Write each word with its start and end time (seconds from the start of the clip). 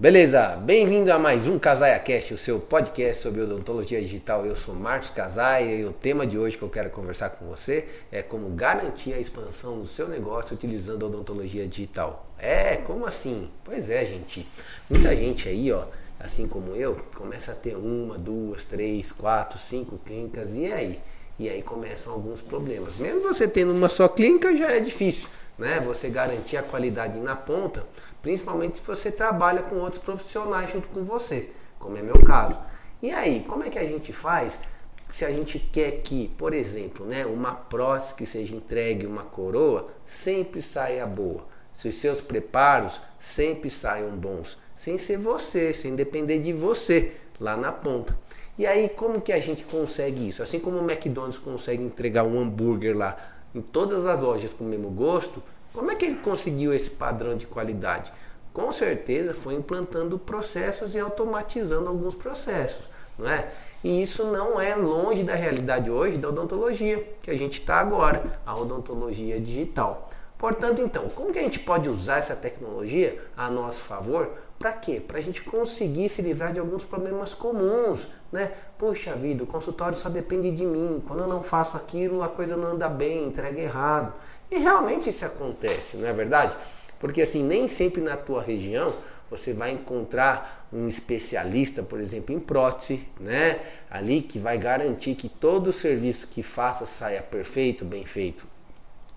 Beleza, 0.00 0.56
bem-vindo 0.56 1.12
a 1.12 1.18
mais 1.18 1.46
um 1.46 1.58
Casaia 1.58 1.98
Cast, 2.00 2.34
o 2.34 2.38
seu 2.38 2.58
podcast 2.58 3.22
sobre 3.22 3.42
odontologia 3.42 4.00
digital. 4.00 4.44
Eu 4.44 4.56
sou 4.56 4.74
Marcos 4.74 5.10
Casaia 5.10 5.76
e 5.76 5.84
o 5.84 5.92
tema 5.92 6.26
de 6.26 6.36
hoje 6.36 6.56
que 6.56 6.64
eu 6.64 6.70
quero 6.70 6.90
conversar 6.90 7.30
com 7.30 7.46
você 7.46 7.86
é 8.10 8.20
como 8.22 8.48
garantir 8.48 9.12
a 9.12 9.20
expansão 9.20 9.78
do 9.78 9.84
seu 9.84 10.08
negócio 10.08 10.54
utilizando 10.54 11.04
a 11.04 11.08
odontologia 11.08 11.68
digital. 11.68 12.26
É, 12.38 12.78
como 12.78 13.06
assim? 13.06 13.50
Pois 13.62 13.90
é, 13.90 14.04
gente. 14.06 14.48
Muita 14.90 15.14
gente 15.14 15.48
aí, 15.48 15.70
ó, 15.70 15.84
assim 16.18 16.48
como 16.48 16.74
eu, 16.74 16.96
começa 17.14 17.52
a 17.52 17.54
ter 17.54 17.76
uma, 17.76 18.18
duas, 18.18 18.64
três, 18.64 19.12
quatro, 19.12 19.58
cinco 19.58 19.98
clínicas 19.98 20.56
e 20.56 20.72
aí? 20.72 21.02
E 21.38 21.48
aí 21.48 21.62
começam 21.62 22.12
alguns 22.12 22.40
problemas. 22.40 22.96
Mesmo 22.96 23.20
você 23.22 23.48
tendo 23.48 23.72
uma 23.72 23.88
só 23.88 24.08
clínica 24.08 24.56
já 24.56 24.70
é 24.70 24.80
difícil 24.80 25.28
né? 25.58 25.80
Você 25.80 26.08
garantir 26.08 26.56
a 26.56 26.62
qualidade 26.62 27.18
na 27.20 27.36
ponta, 27.36 27.86
principalmente 28.20 28.78
se 28.78 28.84
você 28.84 29.10
trabalha 29.10 29.62
com 29.62 29.76
outros 29.76 30.00
profissionais 30.00 30.70
junto 30.70 30.88
com 30.88 31.02
você, 31.02 31.50
como 31.78 31.96
é 31.96 32.02
meu 32.02 32.18
caso. 32.24 32.58
E 33.02 33.10
aí, 33.10 33.44
como 33.46 33.64
é 33.64 33.70
que 33.70 33.78
a 33.78 33.84
gente 33.84 34.12
faz 34.12 34.60
se 35.08 35.24
a 35.24 35.30
gente 35.30 35.58
quer 35.58 36.00
que, 36.02 36.28
por 36.38 36.54
exemplo, 36.54 37.04
né, 37.04 37.26
uma 37.26 37.54
prótese 37.54 38.14
que 38.14 38.24
seja 38.24 38.54
entregue, 38.54 39.06
uma 39.06 39.24
coroa, 39.24 39.88
sempre 40.06 40.62
saia 40.62 41.06
boa? 41.06 41.46
Se 41.74 41.88
os 41.88 41.94
seus 41.94 42.20
preparos 42.20 43.00
sempre 43.18 43.70
saiam 43.70 44.10
bons, 44.10 44.58
sem 44.74 44.98
ser 44.98 45.16
você, 45.16 45.72
sem 45.72 45.94
depender 45.94 46.38
de 46.38 46.52
você 46.52 47.12
lá 47.40 47.56
na 47.56 47.72
ponta. 47.72 48.16
E 48.58 48.66
aí, 48.66 48.88
como 48.88 49.20
que 49.20 49.32
a 49.32 49.40
gente 49.40 49.64
consegue 49.64 50.28
isso? 50.28 50.42
Assim 50.42 50.58
como 50.58 50.78
o 50.78 50.90
McDonald's 50.90 51.38
consegue 51.38 51.82
entregar 51.82 52.24
um 52.24 52.38
hambúrguer 52.38 52.96
lá 52.96 53.16
em 53.54 53.62
todas 53.62 54.04
as 54.04 54.22
lojas 54.22 54.52
com 54.52 54.64
o 54.64 54.66
mesmo 54.66 54.90
gosto, 54.90 55.42
como 55.72 55.90
é 55.90 55.94
que 55.94 56.04
ele 56.04 56.16
conseguiu 56.16 56.74
esse 56.74 56.90
padrão 56.90 57.34
de 57.34 57.46
qualidade? 57.46 58.12
Com 58.52 58.70
certeza 58.70 59.34
foi 59.34 59.54
implantando 59.54 60.18
processos 60.18 60.94
e 60.94 60.98
automatizando 60.98 61.88
alguns 61.88 62.14
processos, 62.14 62.90
não 63.18 63.26
é? 63.26 63.50
E 63.82 64.02
isso 64.02 64.24
não 64.24 64.60
é 64.60 64.74
longe 64.76 65.24
da 65.24 65.34
realidade 65.34 65.90
hoje 65.90 66.18
da 66.18 66.28
odontologia, 66.28 67.02
que 67.22 67.30
a 67.30 67.36
gente 67.36 67.54
está 67.54 67.76
agora, 67.76 68.38
a 68.44 68.54
odontologia 68.54 69.40
digital. 69.40 70.06
Portanto, 70.36 70.82
então, 70.82 71.08
como 71.08 71.32
que 71.32 71.38
a 71.38 71.42
gente 71.42 71.58
pode 71.60 71.88
usar 71.88 72.18
essa 72.18 72.36
tecnologia 72.36 73.18
a 73.36 73.50
nosso 73.50 73.82
favor? 73.82 74.30
Para 74.62 74.74
quê? 74.74 75.00
Para 75.00 75.18
a 75.18 75.20
gente 75.20 75.42
conseguir 75.42 76.08
se 76.08 76.22
livrar 76.22 76.52
de 76.52 76.60
alguns 76.60 76.84
problemas 76.84 77.34
comuns, 77.34 78.08
né? 78.30 78.52
Puxa 78.78 79.12
vida, 79.16 79.42
o 79.42 79.46
consultório 79.46 79.98
só 79.98 80.08
depende 80.08 80.52
de 80.52 80.64
mim. 80.64 81.02
Quando 81.04 81.24
eu 81.24 81.26
não 81.26 81.42
faço 81.42 81.76
aquilo, 81.76 82.22
a 82.22 82.28
coisa 82.28 82.56
não 82.56 82.68
anda 82.68 82.88
bem, 82.88 83.24
entrega 83.24 83.60
errado. 83.60 84.14
E 84.52 84.58
realmente 84.58 85.08
isso 85.08 85.24
acontece, 85.24 85.96
não 85.96 86.06
é 86.06 86.12
verdade? 86.12 86.56
Porque 87.00 87.22
assim, 87.22 87.42
nem 87.42 87.66
sempre 87.66 88.00
na 88.00 88.16
tua 88.16 88.40
região 88.40 88.94
você 89.28 89.52
vai 89.52 89.72
encontrar 89.72 90.68
um 90.72 90.86
especialista, 90.86 91.82
por 91.82 91.98
exemplo, 91.98 92.32
em 92.32 92.38
prótese, 92.38 93.08
né? 93.18 93.58
Ali 93.90 94.22
que 94.22 94.38
vai 94.38 94.56
garantir 94.56 95.16
que 95.16 95.28
todo 95.28 95.68
o 95.68 95.72
serviço 95.72 96.28
que 96.28 96.40
faça 96.40 96.84
saia 96.84 97.20
perfeito, 97.20 97.84
bem 97.84 98.06
feito. 98.06 98.46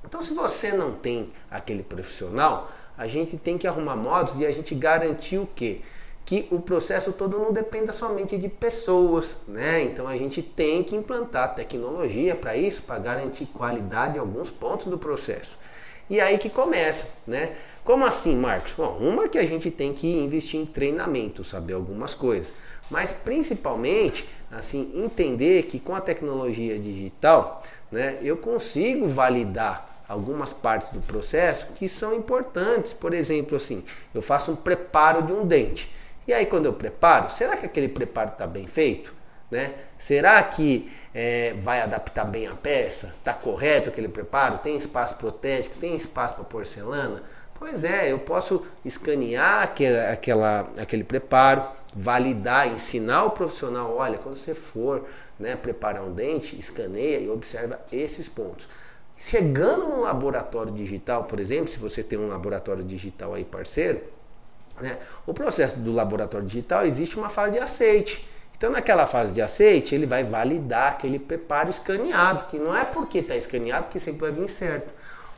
Então, 0.04 0.24
se 0.24 0.34
você 0.34 0.72
não 0.72 0.94
tem 0.94 1.32
aquele 1.52 1.84
profissional, 1.84 2.72
a 2.98 3.08
gente 3.08 3.38
tem 3.38 3.58
que 3.58 3.68
arrumar 3.68 3.96
modos 3.96 4.38
de 4.38 4.46
a 4.46 4.52
gente 4.52 4.74
garantir 4.74 5.38
o 5.38 5.48
quê? 5.56 5.82
Que 6.26 6.48
o 6.50 6.60
processo 6.60 7.12
todo 7.14 7.38
não 7.38 7.54
dependa 7.54 7.94
somente 7.94 8.38
de 8.38 8.50
pessoas, 8.50 9.38
né? 9.48 9.84
Então 9.84 10.08
a 10.08 10.18
gente 10.18 10.42
tem 10.42 10.84
que 10.84 10.96
implantar 10.96 11.54
tecnologia 11.54 12.36
para 12.36 12.58
isso, 12.58 12.84
para 12.84 12.98
garantir 12.98 13.46
qualidade 13.48 14.18
em 14.18 14.20
alguns 14.20 14.50
pontos 14.50 14.88
do 14.88 14.98
processo. 14.98 15.60
E 16.10 16.20
aí 16.22 16.38
que 16.38 16.50
começa, 16.50 17.08
né? 17.26 17.54
Como 17.84 18.06
assim, 18.06 18.36
Marcos? 18.36 18.74
Bom, 18.74 18.98
uma 19.00 19.28
que 19.28 19.38
a 19.38 19.46
gente 19.46 19.72
tem 19.72 19.94
que 19.94 20.08
investir 20.08 20.60
em 20.60 20.66
treinamento, 20.66 21.44
saber 21.44 21.74
algumas 21.74 22.14
coisas, 22.14 22.54
mas 22.90 23.12
principalmente, 23.12 24.28
assim, 24.52 24.92
entender 24.96 25.64
que 25.64 25.80
com 25.80 25.96
a 25.96 26.02
tecnologia 26.02 26.78
digital, 26.78 27.64
né, 27.92 28.20
eu 28.22 28.38
consigo 28.38 29.08
validar 29.08 29.95
algumas 30.08 30.54
partes 30.54 30.90
do 30.90 31.02
processo 31.02 31.68
que 31.68 31.88
são 31.88 32.14
importantes. 32.14 32.94
Por 32.94 33.14
exemplo, 33.14 33.56
assim, 33.56 33.84
eu 34.14 34.22
faço 34.22 34.52
um 34.52 34.56
preparo 34.56 35.22
de 35.22 35.34
um 35.34 35.46
dente. 35.46 35.92
E 36.28 36.34
aí, 36.34 36.46
quando 36.46 36.66
eu 36.66 36.74
preparo, 36.74 37.30
será 37.30 37.56
que 37.56 37.66
aquele 37.66 37.88
preparo 37.88 38.32
está 38.32 38.48
bem 38.48 38.66
feito? 38.66 39.14
Né? 39.50 39.74
Será 39.98 40.42
que 40.42 40.92
é, 41.14 41.54
vai 41.54 41.82
adaptar 41.82 42.26
bem 42.26 42.48
a 42.48 42.56
peça? 42.56 43.14
Está 43.20 43.34
correto 43.34 43.90
aquele 43.90 44.08
preparo? 44.08 44.58
Tem 44.58 44.76
espaço 44.76 45.16
protético? 45.16 45.78
Tem 45.78 45.96
espaço 45.96 46.36
para 46.36 46.44
porcelana? 46.44 47.22
Pois 47.58 47.84
é, 47.84 48.12
eu 48.12 48.20
posso 48.20 48.66
escanear 48.84 49.64
aquele, 49.64 50.00
aquela, 50.00 50.68
aquele 50.78 51.04
preparo, 51.04 51.64
validar, 51.96 52.68
ensinar 52.68 53.24
o 53.24 53.32
profissional, 53.32 53.96
olha, 53.96 54.18
quando 54.18 54.36
você 54.36 54.54
for 54.54 55.06
né, 55.40 55.56
preparar 55.56 56.04
um 56.04 56.12
dente, 56.12 56.60
escaneia 56.60 57.20
e 57.20 57.30
observa 57.30 57.80
esses 57.92 58.28
pontos. 58.28 58.68
Chegando 59.18 59.88
no 59.88 60.02
laboratório 60.02 60.72
digital, 60.74 61.24
por 61.24 61.40
exemplo, 61.40 61.68
se 61.68 61.80
você 61.80 62.04
tem 62.04 62.20
um 62.20 62.28
laboratório 62.28 62.84
digital 62.84 63.34
aí 63.34 63.46
parceiro, 63.46 64.02
né, 64.80 64.98
o 65.26 65.34
processo 65.34 65.80
do 65.80 65.94
laboratório 65.94 66.46
digital 66.46 66.86
existe 66.86 67.18
uma 67.18 67.30
fase 67.30 67.54
de 67.54 67.60
aceite. 67.60 68.28
Então, 68.58 68.72
naquela 68.72 69.06
fase 69.06 69.34
de 69.34 69.42
aceite, 69.42 69.94
ele 69.94 70.06
vai 70.06 70.24
validar 70.24 70.92
aquele 70.92 71.20
preparo 71.20 71.70
escaneado, 71.70 72.46
que 72.46 72.58
não 72.58 72.76
é 72.76 72.86
porque 72.86 73.20
está 73.20 73.36
escaneado 73.36 73.90
que 73.90 74.00
sempre 74.00 74.22
vai 74.22 74.32
vir 74.32 74.48
certo. 74.48 74.94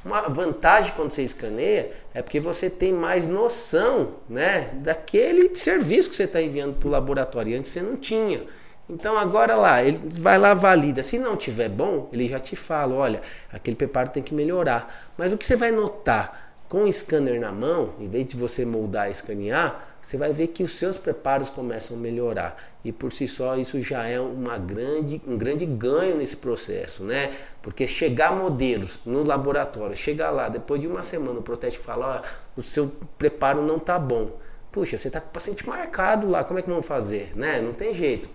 Uma 0.06 0.22
vantagem 0.30 0.94
quando 0.96 1.12
você 1.12 1.24
escaneia 1.24 1.92
é 2.14 2.22
porque 2.22 2.40
você 2.40 2.70
tem 2.70 2.94
mais 2.94 3.28
noção 3.28 4.14
né, 4.30 4.70
daquele 4.76 5.54
serviço 5.56 6.10
que 6.10 6.16
você 6.16 6.24
está 6.24 6.42
enviando 6.42 6.76
para 6.76 6.88
o 6.88 6.92
laboratório. 6.92 7.58
Antes 7.58 7.72
você 7.72 7.82
não 7.82 7.98
tinha. 7.98 8.46
Então 8.90 9.18
agora 9.18 9.56
lá, 9.56 9.84
ele 9.84 10.00
vai 10.20 10.38
lá, 10.38 10.54
valida. 10.54 11.04
Se 11.04 11.20
não 11.20 11.36
tiver 11.36 11.68
bom, 11.68 12.10
ele 12.14 12.28
já 12.30 12.40
te 12.40 12.56
fala, 12.56 12.96
olha, 12.96 13.22
aquele 13.52 13.76
preparo 13.76 14.10
tem 14.10 14.24
que 14.24 14.34
melhorar. 14.34 15.12
Mas 15.18 15.34
o 15.34 15.38
que 15.38 15.46
você 15.46 15.58
vai 15.58 15.72
notar 15.72 16.54
com 16.70 16.84
o 16.84 16.92
scanner 16.92 17.40
na 17.40 17.52
mão, 17.52 17.94
em 18.00 18.08
vez 18.08 18.26
de 18.26 18.38
você 18.38 18.66
moldar 18.66 19.08
e 19.08 19.12
escanear, 19.12 19.98
você 20.02 20.16
vai 20.16 20.32
ver 20.32 20.48
que 20.48 20.64
os 20.64 20.72
seus 20.72 20.98
preparos 20.98 21.50
começam 21.50 21.98
a 21.98 22.00
melhorar. 22.00 22.56
E 22.82 22.94
por 22.94 23.12
si 23.12 23.28
só 23.28 23.58
isso 23.58 23.82
já 23.82 24.08
é 24.08 24.22
uma 24.22 24.58
grande, 24.58 25.22
um 25.28 25.38
grande 25.38 25.66
ganho 25.66 26.16
nesse 26.16 26.38
processo, 26.38 27.04
né? 27.04 27.30
Porque 27.62 27.86
chegar 27.86 28.32
modelos 28.32 29.02
no 29.06 29.22
laboratório, 29.22 29.98
chegar 29.98 30.32
lá, 30.32 30.48
depois 30.48 30.80
de 30.80 30.88
uma 30.88 31.04
semana 31.04 31.40
o 31.40 31.44
protético 31.44 31.84
fala, 31.84 32.24
ó, 32.24 32.60
o 32.60 32.64
seu 32.64 32.90
preparo 33.18 33.62
não 33.62 33.80
tá 33.80 34.00
bom. 34.00 34.40
Puxa, 34.72 34.98
você 34.98 35.10
tá 35.10 35.20
com 35.20 35.28
o 35.28 35.32
paciente 35.32 35.68
marcado 35.68 36.30
lá, 36.30 36.42
como 36.46 36.58
é 36.58 36.62
que 36.62 36.70
vamos 36.70 36.86
fazer? 36.86 37.34
Né? 37.36 37.60
Não 37.60 37.74
tem 37.74 37.94
jeito. 37.94 38.30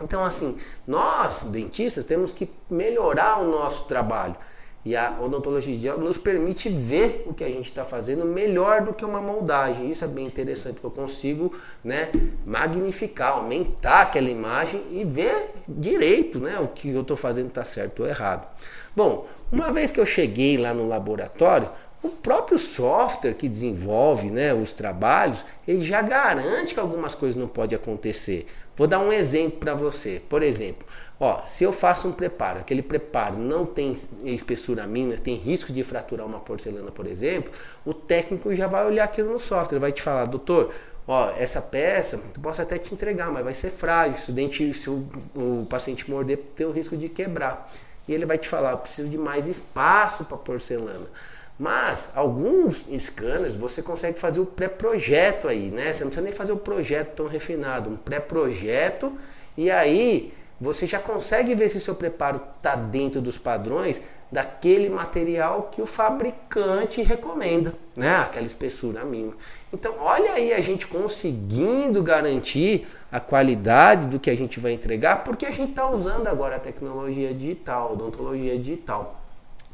Então, 0.00 0.24
assim, 0.24 0.56
nós, 0.86 1.42
dentistas, 1.42 2.04
temos 2.04 2.32
que 2.32 2.50
melhorar 2.70 3.40
o 3.40 3.50
nosso 3.50 3.84
trabalho. 3.84 4.36
E 4.84 4.96
a 4.96 5.16
odontologia 5.20 5.96
nos 5.96 6.18
permite 6.18 6.68
ver 6.68 7.24
o 7.28 7.32
que 7.32 7.44
a 7.44 7.48
gente 7.48 7.66
está 7.66 7.84
fazendo 7.84 8.24
melhor 8.24 8.80
do 8.80 8.92
que 8.92 9.04
uma 9.04 9.20
moldagem. 9.20 9.88
Isso 9.88 10.04
é 10.04 10.08
bem 10.08 10.26
interessante, 10.26 10.74
porque 10.74 10.86
eu 10.86 10.90
consigo 10.90 11.54
né, 11.84 12.10
magnificar, 12.44 13.34
aumentar 13.34 14.02
aquela 14.02 14.28
imagem 14.28 14.82
e 14.90 15.04
ver 15.04 15.52
direito 15.68 16.40
né, 16.40 16.58
o 16.58 16.66
que 16.66 16.90
eu 16.90 17.02
estou 17.02 17.16
fazendo 17.16 17.48
está 17.48 17.64
certo 17.64 18.02
ou 18.02 18.08
errado. 18.08 18.48
Bom, 18.96 19.28
uma 19.52 19.70
vez 19.70 19.92
que 19.92 20.00
eu 20.00 20.06
cheguei 20.06 20.58
lá 20.58 20.74
no 20.74 20.88
laboratório, 20.88 21.68
o 22.02 22.08
próprio 22.08 22.58
software 22.58 23.34
que 23.34 23.48
desenvolve 23.48 24.30
né, 24.30 24.52
os 24.52 24.72
trabalhos, 24.72 25.44
ele 25.68 25.84
já 25.84 26.02
garante 26.02 26.74
que 26.74 26.80
algumas 26.80 27.14
coisas 27.14 27.40
não 27.40 27.46
podem 27.46 27.76
acontecer. 27.76 28.46
Vou 28.76 28.86
dar 28.86 28.98
um 28.98 29.12
exemplo 29.12 29.58
para 29.58 29.74
você. 29.74 30.22
Por 30.28 30.42
exemplo, 30.42 30.86
ó, 31.20 31.42
se 31.46 31.64
eu 31.64 31.72
faço 31.72 32.08
um 32.08 32.12
preparo, 32.12 32.60
aquele 32.60 32.82
preparo 32.82 33.38
não 33.38 33.66
tem 33.66 33.94
espessura 34.24 34.86
mínima, 34.86 35.18
tem 35.18 35.34
risco 35.34 35.72
de 35.72 35.82
fraturar 35.82 36.26
uma 36.26 36.40
porcelana, 36.40 36.90
por 36.90 37.06
exemplo, 37.06 37.52
o 37.84 37.92
técnico 37.92 38.54
já 38.54 38.66
vai 38.66 38.86
olhar 38.86 39.04
aquilo 39.04 39.32
no 39.32 39.40
software, 39.40 39.78
vai 39.78 39.92
te 39.92 40.00
falar, 40.00 40.24
doutor, 40.24 40.72
ó, 41.06 41.30
essa 41.36 41.60
peça, 41.60 42.16
eu 42.16 42.40
posso 42.40 42.62
até 42.62 42.78
te 42.78 42.94
entregar, 42.94 43.30
mas 43.30 43.44
vai 43.44 43.54
ser 43.54 43.70
frágil, 43.70 44.18
se 44.18 44.30
o, 44.30 44.32
dente, 44.32 44.74
se 44.74 44.88
o, 44.88 45.06
o 45.36 45.66
paciente 45.68 46.10
morder, 46.10 46.38
tem 46.56 46.66
o 46.66 46.70
risco 46.70 46.96
de 46.96 47.08
quebrar. 47.08 47.70
E 48.08 48.12
ele 48.12 48.26
vai 48.26 48.36
te 48.36 48.48
falar, 48.48 48.76
preciso 48.78 49.08
de 49.08 49.18
mais 49.18 49.46
espaço 49.46 50.24
para 50.24 50.36
porcelana. 50.36 51.06
Mas 51.62 52.08
alguns 52.12 52.84
scanners 52.98 53.54
você 53.54 53.80
consegue 53.80 54.18
fazer 54.18 54.40
o 54.40 54.44
pré-projeto 54.44 55.46
aí, 55.46 55.70
né? 55.70 55.92
Você 55.92 56.02
não 56.02 56.10
precisa 56.10 56.24
nem 56.24 56.32
fazer 56.32 56.50
o 56.50 56.56
projeto 56.56 57.14
tão 57.14 57.28
refinado, 57.28 57.88
um 57.88 57.96
pré-projeto 57.96 59.16
e 59.56 59.70
aí 59.70 60.34
você 60.60 60.86
já 60.86 60.98
consegue 60.98 61.54
ver 61.54 61.68
se 61.68 61.80
seu 61.80 61.94
preparo 61.94 62.42
está 62.56 62.74
dentro 62.74 63.20
dos 63.20 63.38
padrões 63.38 64.02
daquele 64.30 64.90
material 64.90 65.68
que 65.70 65.80
o 65.80 65.86
fabricante 65.86 67.00
recomenda, 67.00 67.72
né? 67.96 68.16
Aquela 68.16 68.46
espessura 68.46 69.04
mínima. 69.04 69.36
Então, 69.72 69.94
olha 70.00 70.32
aí 70.32 70.52
a 70.52 70.60
gente 70.60 70.88
conseguindo 70.88 72.02
garantir 72.02 72.88
a 73.12 73.20
qualidade 73.20 74.08
do 74.08 74.18
que 74.18 74.30
a 74.30 74.36
gente 74.36 74.58
vai 74.58 74.72
entregar, 74.72 75.22
porque 75.22 75.46
a 75.46 75.52
gente 75.52 75.70
está 75.70 75.88
usando 75.88 76.26
agora 76.26 76.56
a 76.56 76.58
tecnologia 76.58 77.32
digital, 77.32 77.92
odontologia 77.92 78.58
digital. 78.58 79.21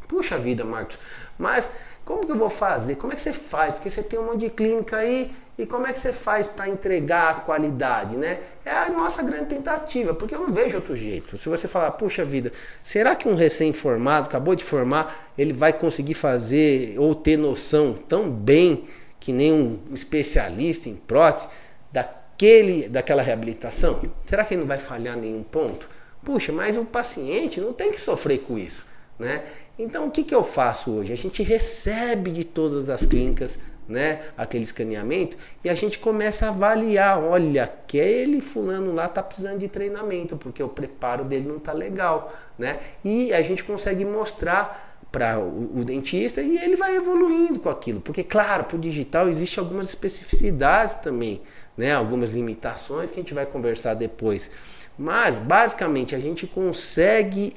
Puxa 0.09 0.39
vida, 0.39 0.65
Marcos, 0.65 0.99
mas 1.39 1.71
como 2.05 2.25
que 2.25 2.33
eu 2.33 2.37
vou 2.37 2.49
fazer? 2.49 2.97
Como 2.97 3.13
é 3.13 3.17
que 3.17 3.21
você 3.21 3.35
faz? 3.35 3.75
Porque 3.75 3.91
você 3.91 4.03
tem 4.03 4.19
um 4.19 4.25
monte 4.25 4.41
de 4.41 4.51
clínica 4.51 4.97
aí 4.97 5.31
E 5.59 5.67
como 5.67 5.89
é 5.89 5.93
que 5.93 5.99
você 5.99 6.13
faz 6.13 6.47
para 6.47 6.69
entregar 6.69 7.31
a 7.31 7.35
qualidade, 7.35 8.17
né? 8.17 8.39
É 8.65 8.71
a 8.71 8.91
nossa 8.91 9.25
grande 9.25 9.47
tentativa, 9.47 10.15
porque 10.15 10.33
eu 10.33 10.39
não 10.39 10.53
vejo 10.53 10.77
outro 10.77 10.95
jeito. 10.95 11.37
Se 11.37 11.49
você 11.49 11.67
falar, 11.67 11.91
puxa 11.93 12.25
vida, 12.25 12.53
será 12.81 13.17
que 13.17 13.29
um 13.29 13.35
recém-formado, 13.35 14.29
acabou 14.29 14.55
de 14.55 14.63
formar, 14.63 15.33
ele 15.37 15.53
vai 15.53 15.73
conseguir 15.73 16.15
fazer 16.15 16.97
ou 16.97 17.13
ter 17.13 17.37
noção 17.37 17.93
tão 17.93 18.31
bem 18.31 18.89
que 19.19 19.33
nem 19.33 19.53
um 19.53 19.81
especialista 19.93 20.89
em 20.89 20.95
prótese 20.95 21.49
daquele, 21.93 22.89
daquela 22.89 23.21
reabilitação? 23.21 24.01
Será 24.25 24.45
que 24.45 24.55
ele 24.55 24.61
não 24.61 24.69
vai 24.69 24.79
falhar 24.79 25.19
em 25.19 25.23
nenhum 25.23 25.43
ponto? 25.43 25.91
Puxa, 26.25 26.53
mas 26.53 26.77
o 26.77 26.85
paciente 26.85 27.61
não 27.61 27.73
tem 27.73 27.91
que 27.91 27.99
sofrer 27.99 28.39
com 28.39 28.57
isso, 28.57 28.87
né? 29.19 29.43
Então 29.79 30.07
o 30.07 30.11
que, 30.11 30.25
que 30.25 30.35
eu 30.35 30.43
faço 30.43 30.91
hoje? 30.91 31.13
A 31.13 31.17
gente 31.17 31.43
recebe 31.43 32.31
de 32.31 32.45
todas 32.45 32.91
as 32.91 33.07
clínicas 33.07 33.59
né, 33.89 34.21
aquele 34.37 34.65
escaneamento 34.65 35.37
e 35.65 35.69
a 35.69 35.75
gente 35.75 35.99
começa 35.99 36.47
a 36.47 36.49
avaliar, 36.51 37.19
olha, 37.19 37.65
aquele 37.65 38.41
fulano 38.43 38.93
lá 38.93 39.09
tá 39.09 39.23
precisando 39.23 39.59
de 39.61 39.69
treinamento 39.69 40.37
porque 40.37 40.63
o 40.63 40.69
preparo 40.69 41.25
dele 41.25 41.49
não 41.49 41.59
tá 41.59 41.73
legal, 41.73 42.31
né? 42.59 42.79
E 43.03 43.33
a 43.33 43.41
gente 43.41 43.65
consegue 43.65 44.05
mostrar 44.05 44.85
para 45.11 45.39
o, 45.39 45.81
o, 45.81 45.85
dentista 45.87 46.43
e 46.43 46.59
ele 46.59 46.77
vai 46.77 46.97
evoluindo 46.97 47.59
com 47.61 47.71
aquilo, 47.71 47.99
porque 47.99 48.23
claro, 48.23 48.65
para 48.65 48.77
o 48.77 48.79
digital 48.79 49.27
existe 49.27 49.59
algumas 49.59 49.89
especificidades 49.89 50.97
também, 50.97 51.41
né? 51.75 51.95
Algumas 51.95 52.31
limitações 52.31 53.11
que 53.11 53.19
a 53.19 53.23
gente 53.23 53.33
vai 53.33 53.47
conversar 53.47 53.95
depois. 53.95 54.51
Mas 54.99 55.39
basicamente 55.39 56.15
a 56.15 56.19
gente 56.19 56.47
consegue 56.47 57.55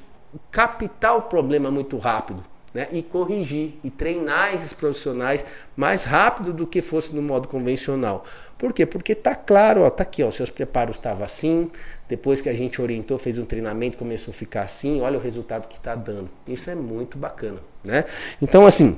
captar 0.50 1.16
o 1.16 1.22
problema 1.22 1.70
muito 1.70 1.98
rápido 1.98 2.44
né, 2.74 2.88
e 2.90 3.02
corrigir 3.02 3.74
e 3.84 3.90
treinar 3.90 4.54
esses 4.54 4.72
profissionais 4.72 5.44
mais 5.76 6.04
rápido 6.04 6.52
do 6.52 6.66
que 6.66 6.80
fosse 6.80 7.14
no 7.14 7.22
modo 7.22 7.48
convencional. 7.48 8.24
Por 8.56 8.72
quê? 8.72 8.86
Porque 8.86 9.14
tá 9.14 9.34
claro, 9.34 9.82
ó, 9.82 9.90
tá 9.90 10.02
aqui, 10.04 10.22
ó, 10.22 10.30
seus 10.30 10.50
preparos 10.50 10.96
estavam 10.96 11.24
assim, 11.24 11.70
depois 12.08 12.40
que 12.40 12.48
a 12.48 12.54
gente 12.54 12.80
orientou, 12.80 13.18
fez 13.18 13.38
um 13.38 13.44
treinamento, 13.44 13.98
começou 13.98 14.32
a 14.32 14.34
ficar 14.34 14.62
assim, 14.62 15.00
olha 15.00 15.18
o 15.18 15.20
resultado 15.20 15.68
que 15.68 15.74
está 15.74 15.94
dando. 15.94 16.30
Isso 16.46 16.70
é 16.70 16.74
muito 16.74 17.18
bacana, 17.18 17.58
né? 17.84 18.04
Então 18.40 18.66
assim, 18.66 18.96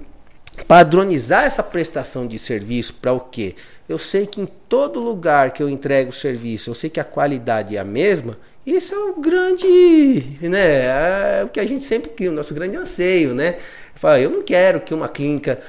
padronizar 0.68 1.44
essa 1.44 1.62
prestação 1.62 2.26
de 2.26 2.38
serviço 2.38 2.94
para 2.94 3.12
o 3.12 3.20
quê? 3.20 3.56
Eu 3.88 3.98
sei 3.98 4.26
que 4.26 4.40
em 4.40 4.46
todo 4.46 5.00
lugar 5.00 5.50
que 5.50 5.62
eu 5.62 5.68
entrego 5.68 6.10
o 6.10 6.12
serviço, 6.12 6.70
eu 6.70 6.74
sei 6.74 6.88
que 6.88 7.00
a 7.00 7.04
qualidade 7.04 7.76
é 7.76 7.80
a 7.80 7.84
mesma, 7.84 8.38
isso 8.66 8.94
é 8.94 8.98
o 8.98 9.20
grande, 9.20 10.38
né? 10.40 11.40
É 11.40 11.44
o 11.44 11.48
que 11.48 11.60
a 11.60 11.66
gente 11.66 11.84
sempre 11.84 12.10
cria, 12.10 12.30
o 12.30 12.34
nosso 12.34 12.54
grande 12.54 12.76
anseio, 12.76 13.34
né? 13.34 13.56
Fala, 13.94 14.20
eu 14.20 14.30
não 14.30 14.42
quero 14.42 14.80
que 14.80 14.94
uma 14.94 15.08
clínica 15.08 15.60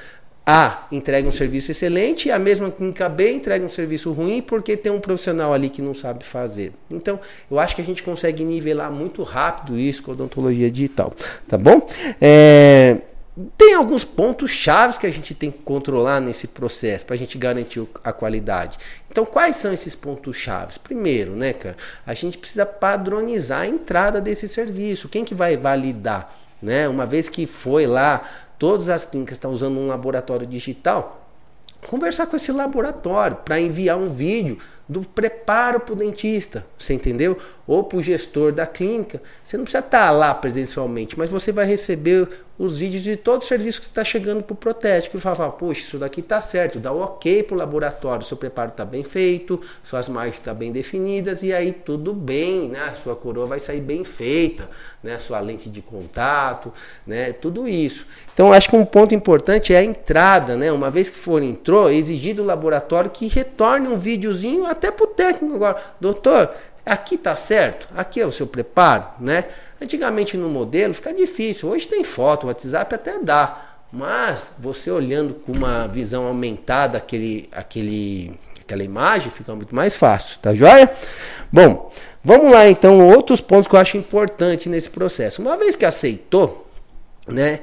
A 0.46 0.88
entregue 0.92 1.28
um 1.28 1.32
serviço 1.32 1.72
excelente 1.72 2.28
e 2.28 2.32
a 2.32 2.40
mesma 2.40 2.72
clínica 2.72 3.10
B 3.10 3.32
entregue 3.32 3.66
um 3.66 3.70
serviço 3.70 4.12
ruim 4.12 4.42
porque 4.42 4.78
tem 4.78 4.92
um 4.92 5.00
profissional 5.00 5.54
ali 5.54 5.70
que 5.70 5.82
não 5.82 5.94
sabe 5.94 6.24
fazer. 6.24 6.72
Então, 6.90 7.20
eu 7.50 7.60
acho 7.60 7.76
que 7.76 7.82
a 7.82 7.86
gente 7.86 8.02
consegue 8.02 8.44
nivelar 8.44 8.92
muito 8.92 9.24
rápido 9.24 9.78
isso 9.78 10.04
com 10.04 10.12
a 10.12 10.14
odontologia 10.14 10.70
digital, 10.72 11.14
tá 11.48 11.58
bom? 11.58 11.88
É 12.22 12.98
tem 13.58 13.74
alguns 13.74 14.06
pontos 14.06 14.50
chaves 14.52 14.98
que 14.98 15.06
a 15.06 15.12
gente 15.12 15.36
tem 15.36 15.52
que 15.52 15.58
controlar 15.60 16.22
nesse 16.22 16.48
processo 16.48 17.06
para 17.06 17.16
a 17.16 17.18
gente 17.18 17.38
garantir 17.38 17.86
a 18.02 18.14
qualidade. 18.14 18.78
Então, 19.12 19.26
quais 19.26 19.58
são 19.58 19.74
esses 19.74 19.94
pontos 19.94 20.38
chaves? 20.38 20.78
Primeiro, 20.78 21.36
né, 21.36 21.52
cara, 21.52 21.76
a 22.06 22.14
gente 22.14 22.38
precisa 22.38 22.66
padronizar 22.66 23.62
a 23.62 23.68
entrada 23.68 24.22
desse 24.22 24.48
serviço. 24.48 25.10
Quem 25.10 25.26
que 25.26 25.36
vai 25.36 25.58
validar, 25.58 26.34
né? 26.62 26.88
Uma 26.88 27.06
vez 27.06 27.28
que 27.28 27.46
foi 27.46 27.86
lá, 27.86 28.24
todas 28.58 28.90
as 28.90 29.06
clínicas 29.06 29.36
estão 29.36 29.52
usando 29.52 29.78
um 29.78 29.88
laboratório 29.88 30.48
digital, 30.48 31.30
conversar 31.88 32.28
com 32.28 32.38
esse 32.38 32.54
laboratório 32.54 33.38
para 33.38 33.60
enviar 33.60 33.98
um 33.98 34.10
vídeo 34.10 34.58
do 34.88 35.02
preparo 35.02 35.80
para 35.80 35.94
o 35.94 35.96
dentista, 35.96 36.66
você 36.78 36.94
entendeu? 36.94 37.38
Ou 37.68 37.84
para 37.84 37.98
o 37.98 38.02
gestor 38.02 38.52
da 38.52 38.68
clínica. 38.68 39.22
Você 39.44 39.58
não 39.58 39.64
precisa 39.64 39.84
estar 39.84 40.12
lá 40.12 40.34
presencialmente, 40.34 41.18
mas 41.18 41.30
você 41.30 41.52
vai 41.52 41.66
receber 41.66 42.45
os 42.58 42.78
vídeos 42.78 43.04
de 43.04 43.18
todo 43.18 43.42
o 43.42 43.46
serviço 43.46 43.82
que 43.82 43.88
está 43.88 44.04
chegando 44.04 44.44
para 44.44 44.54
o 44.54 44.56
protético 44.56 45.18
e 45.18 45.20
falar, 45.20 45.52
poxa, 45.52 45.82
isso 45.82 45.98
daqui 45.98 46.22
está 46.22 46.42
certo, 46.42 46.80
dá 46.80 46.92
o 46.92 47.02
ok 47.02 47.44
para 47.44 47.56
o 47.56 47.58
laboratório, 47.58 48.26
seu 48.26 48.38
preparo 48.38 48.72
está 48.72 48.86
bem 48.86 49.04
feito, 49.04 49.60
suas 49.84 50.08
marcas 50.08 50.36
estão 50.36 50.54
tá 50.54 50.60
bem 50.60 50.72
definidas 50.72 51.44
e 51.44 51.54
aí 51.54 51.74
tudo 51.74 52.14
bem, 52.14 52.70
né? 52.70 52.80
A 52.92 52.96
sua 52.96 53.16
coroa 53.16 53.46
vai 53.46 53.60
sair 53.60 53.82
bem 53.82 54.06
feita, 54.06 54.70
né? 55.04 55.16
A 55.16 55.20
sua 55.20 55.40
lente 55.42 55.70
de 55.70 55.82
contato, 55.82 56.72
né? 57.06 57.34
Tudo 57.34 57.68
isso. 57.68 58.08
Então 58.34 58.54
acho 58.54 58.70
que 58.70 58.76
um 58.76 58.86
ponto 58.86 59.14
importante 59.14 59.74
é 59.74 59.78
a 59.78 59.84
entrada, 59.84 60.56
né? 60.56 60.72
Uma 60.72 60.90
vez 60.90 61.10
que 61.10 61.18
for 61.18 61.44
entrou, 61.44 61.90
exigir 61.90 62.36
do 62.36 62.44
laboratório 62.44 63.10
que 63.10 63.28
retorne 63.28 63.88
um 63.88 63.98
videozinho 63.98 64.66
até 64.66 64.92
para 64.92 65.04
o 65.04 65.08
técnico 65.08 65.56
agora, 65.56 65.78
doutor, 66.00 66.52
aqui 66.86 67.18
tá 67.18 67.36
certo, 67.36 67.88
aqui 67.96 68.22
é 68.22 68.26
o 68.26 68.32
seu 68.32 68.46
preparo, 68.46 69.06
né? 69.20 69.46
Antigamente 69.82 70.38
no 70.38 70.50
modelo 70.50 70.94
fica 70.94 71.14
difícil, 71.14 71.70
hoje 71.70 71.88
tem 71.88 72.04
foto, 72.04 72.48
WhatsApp 72.48 72.96
até 72.96 73.20
dá, 73.20 73.78
mas 73.92 74.52
você 74.60 74.92
olhando 74.92 75.34
com 75.34 75.52
uma 75.52 75.88
visão 75.88 76.26
aumentada 76.26 76.98
aquele, 76.98 77.50
aquele, 77.52 78.38
aquela 78.62 78.84
imagem 78.84 79.32
fica 79.32 79.56
muito 79.56 79.74
mais 79.74 79.96
fácil, 79.96 80.38
tá 80.40 80.54
joia? 80.54 80.92
Bom, 81.52 81.92
vamos 82.24 82.52
lá 82.52 82.68
então, 82.68 83.08
outros 83.08 83.42
pontos 83.42 83.68
que 83.68 83.76
eu 83.76 83.80
acho 83.80 83.98
importante 83.98 84.70
nesse 84.70 84.90
processo. 84.90 85.42
Uma 85.42 85.58
vez 85.58 85.76
que 85.76 85.86
aceitou, 85.86 86.70
né? 87.28 87.60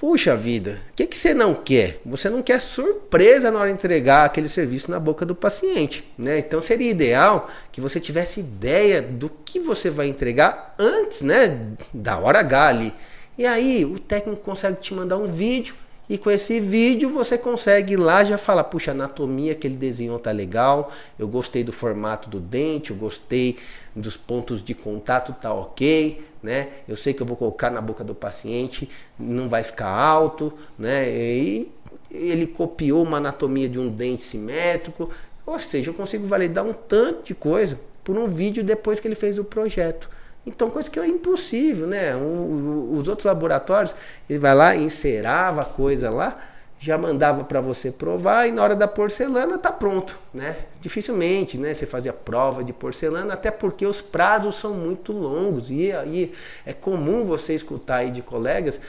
Puxa 0.00 0.34
vida, 0.34 0.80
o 0.92 0.94
que, 0.94 1.06
que 1.06 1.18
você 1.18 1.34
não 1.34 1.54
quer? 1.54 2.00
Você 2.06 2.30
não 2.30 2.42
quer 2.42 2.58
surpresa 2.58 3.50
na 3.50 3.58
hora 3.58 3.68
de 3.68 3.74
entregar 3.74 4.24
aquele 4.24 4.48
serviço 4.48 4.90
na 4.90 4.98
boca 4.98 5.26
do 5.26 5.34
paciente. 5.34 6.10
Né? 6.16 6.38
Então 6.38 6.62
seria 6.62 6.90
ideal 6.90 7.50
que 7.70 7.82
você 7.82 8.00
tivesse 8.00 8.40
ideia 8.40 9.02
do 9.02 9.28
que 9.28 9.60
você 9.60 9.90
vai 9.90 10.06
entregar 10.06 10.74
antes 10.78 11.20
né, 11.20 11.74
da 11.92 12.18
hora 12.18 12.38
H 12.38 12.68
ali. 12.68 12.94
E 13.36 13.44
aí 13.44 13.84
o 13.84 13.98
técnico 13.98 14.40
consegue 14.40 14.80
te 14.80 14.94
mandar 14.94 15.18
um 15.18 15.26
vídeo 15.26 15.74
e 16.10 16.18
com 16.18 16.28
esse 16.28 16.58
vídeo 16.58 17.08
você 17.08 17.38
consegue 17.38 17.92
ir 17.92 17.96
lá 17.96 18.24
já 18.24 18.36
falar, 18.36 18.64
puxa, 18.64 18.90
anatomia 18.90 19.54
que 19.54 19.64
ele 19.64 19.76
desenhou 19.76 20.18
tá 20.18 20.32
legal, 20.32 20.90
eu 21.16 21.28
gostei 21.28 21.62
do 21.62 21.72
formato 21.72 22.28
do 22.28 22.40
dente, 22.40 22.90
eu 22.90 22.96
gostei 22.96 23.56
dos 23.94 24.16
pontos 24.16 24.60
de 24.60 24.74
contato, 24.74 25.32
tá 25.40 25.54
ok, 25.54 26.20
né? 26.42 26.66
Eu 26.88 26.96
sei 26.96 27.14
que 27.14 27.22
eu 27.22 27.26
vou 27.26 27.36
colocar 27.36 27.70
na 27.70 27.80
boca 27.80 28.02
do 28.02 28.12
paciente, 28.12 28.90
não 29.16 29.48
vai 29.48 29.62
ficar 29.62 29.86
alto, 29.86 30.52
né? 30.76 31.08
E 31.08 31.70
ele 32.10 32.48
copiou 32.48 33.04
uma 33.04 33.18
anatomia 33.18 33.68
de 33.68 33.78
um 33.78 33.88
dente 33.88 34.24
simétrico, 34.24 35.10
ou 35.46 35.60
seja, 35.60 35.90
eu 35.90 35.94
consigo 35.94 36.26
validar 36.26 36.66
um 36.66 36.72
tanto 36.72 37.22
de 37.22 37.36
coisa 37.36 37.78
por 38.02 38.18
um 38.18 38.26
vídeo 38.26 38.64
depois 38.64 38.98
que 38.98 39.06
ele 39.06 39.14
fez 39.14 39.38
o 39.38 39.44
projeto. 39.44 40.10
Então, 40.46 40.70
coisa 40.70 40.90
que 40.90 40.98
é 40.98 41.06
impossível, 41.06 41.86
né? 41.86 42.16
os 42.16 43.06
outros 43.08 43.26
laboratórios, 43.26 43.94
ele 44.28 44.38
vai 44.38 44.54
lá, 44.54 44.74
encerava 44.74 45.62
a 45.62 45.64
coisa 45.64 46.08
lá, 46.08 46.38
já 46.80 46.96
mandava 46.96 47.44
para 47.44 47.60
você 47.60 47.90
provar 47.90 48.46
e 48.46 48.52
na 48.52 48.62
hora 48.62 48.74
da 48.74 48.88
porcelana 48.88 49.58
tá 49.58 49.70
pronto, 49.70 50.18
né? 50.32 50.56
Dificilmente, 50.80 51.58
né? 51.58 51.74
Você 51.74 51.84
fazia 51.84 52.10
prova 52.10 52.64
de 52.64 52.72
porcelana, 52.72 53.34
até 53.34 53.50
porque 53.50 53.84
os 53.84 54.00
prazos 54.00 54.54
são 54.54 54.72
muito 54.72 55.12
longos 55.12 55.70
e 55.70 55.92
aí 55.92 56.32
é 56.64 56.72
comum 56.72 57.26
você 57.26 57.54
escutar 57.54 57.96
aí 57.96 58.10
de 58.10 58.22
colegas 58.22 58.80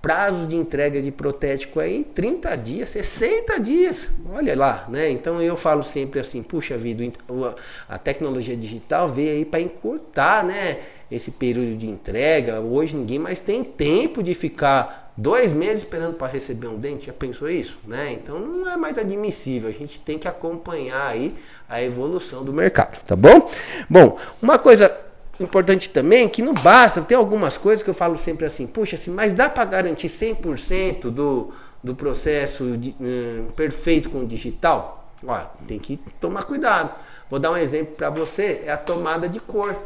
prazos 0.00 0.48
de 0.48 0.56
entrega 0.56 1.02
de 1.02 1.10
protético 1.10 1.78
aí 1.78 2.04
30 2.04 2.56
dias, 2.56 2.88
60 2.90 3.60
dias. 3.60 4.10
Olha 4.32 4.56
lá, 4.56 4.86
né? 4.88 5.10
Então 5.10 5.40
eu 5.42 5.56
falo 5.56 5.82
sempre 5.82 6.20
assim, 6.20 6.42
puxa 6.42 6.76
vida, 6.78 7.04
a 7.88 7.98
tecnologia 7.98 8.56
digital 8.56 9.08
veio 9.08 9.32
aí 9.32 9.44
para 9.44 9.60
encurtar, 9.60 10.44
né? 10.44 10.78
Esse 11.10 11.32
período 11.32 11.76
de 11.76 11.88
entrega. 11.88 12.60
Hoje 12.60 12.96
ninguém 12.96 13.18
mais 13.18 13.40
tem 13.40 13.64
tempo 13.64 14.22
de 14.22 14.34
ficar 14.34 15.12
dois 15.16 15.52
meses 15.52 15.78
esperando 15.78 16.14
para 16.14 16.32
receber 16.32 16.68
um 16.68 16.78
dente. 16.78 17.06
Já 17.06 17.12
pensou 17.12 17.48
isso, 17.48 17.78
né? 17.86 18.12
Então 18.12 18.38
não 18.38 18.70
é 18.70 18.76
mais 18.76 18.96
admissível. 18.96 19.68
A 19.68 19.72
gente 19.72 20.00
tem 20.00 20.18
que 20.18 20.28
acompanhar 20.28 21.08
aí 21.08 21.34
a 21.68 21.82
evolução 21.82 22.44
do 22.44 22.52
mercado, 22.52 23.00
tá 23.04 23.16
bom? 23.16 23.50
Bom, 23.88 24.18
uma 24.40 24.58
coisa 24.58 24.90
importante 25.38 25.88
também 25.88 26.28
que 26.28 26.42
não 26.42 26.54
basta, 26.54 27.00
tem 27.00 27.16
algumas 27.16 27.56
coisas 27.56 27.82
que 27.82 27.90
eu 27.90 27.94
falo 27.94 28.16
sempre 28.18 28.46
assim, 28.46 28.66
puxa, 28.66 28.96
assim, 28.96 29.10
mas 29.10 29.32
dá 29.32 29.48
para 29.48 29.64
garantir 29.64 30.08
100% 30.08 31.10
do, 31.10 31.50
do 31.82 31.94
processo 31.94 32.76
de, 32.76 32.94
hum, 33.00 33.48
perfeito 33.56 34.10
com 34.10 34.20
o 34.20 34.26
digital? 34.26 35.10
Ó, 35.26 35.36
tem 35.66 35.78
que 35.78 35.98
tomar 36.18 36.44
cuidado. 36.44 36.94
Vou 37.28 37.38
dar 37.38 37.50
um 37.52 37.56
exemplo 37.56 37.94
para 37.94 38.10
você, 38.10 38.62
é 38.64 38.70
a 38.70 38.76
tomada 38.76 39.28
de 39.28 39.40
cor. 39.40 39.76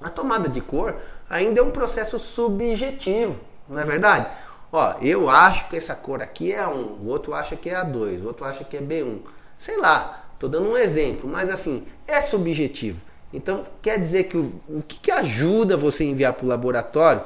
A 0.00 0.08
tomada 0.08 0.48
de 0.48 0.60
cor 0.60 0.96
ainda 1.28 1.60
é 1.60 1.62
um 1.62 1.70
processo 1.70 2.18
subjetivo, 2.18 3.40
não 3.68 3.80
é 3.80 3.84
verdade? 3.84 4.28
Ó, 4.70 4.94
eu 5.00 5.30
acho 5.30 5.68
que 5.68 5.76
essa 5.76 5.94
cor 5.94 6.22
aqui 6.22 6.52
é 6.52 6.62
A1, 6.62 6.98
o 7.00 7.06
outro 7.06 7.34
acha 7.34 7.56
que 7.56 7.70
é 7.70 7.74
A2, 7.74 8.22
o 8.22 8.26
outro 8.26 8.44
acha 8.44 8.64
que 8.64 8.76
é 8.76 8.80
B1. 8.80 9.20
Sei 9.58 9.78
lá, 9.78 10.26
tô 10.38 10.46
dando 10.46 10.70
um 10.70 10.76
exemplo, 10.76 11.28
mas 11.28 11.50
assim, 11.50 11.84
é 12.06 12.20
subjetivo. 12.20 13.00
Então, 13.32 13.64
quer 13.82 13.98
dizer 13.98 14.24
que 14.24 14.36
o, 14.36 14.60
o 14.68 14.82
que, 14.86 15.00
que 15.00 15.10
ajuda 15.10 15.76
você 15.76 16.04
enviar 16.04 16.32
para 16.32 16.44
o 16.44 16.48
laboratório, 16.48 17.22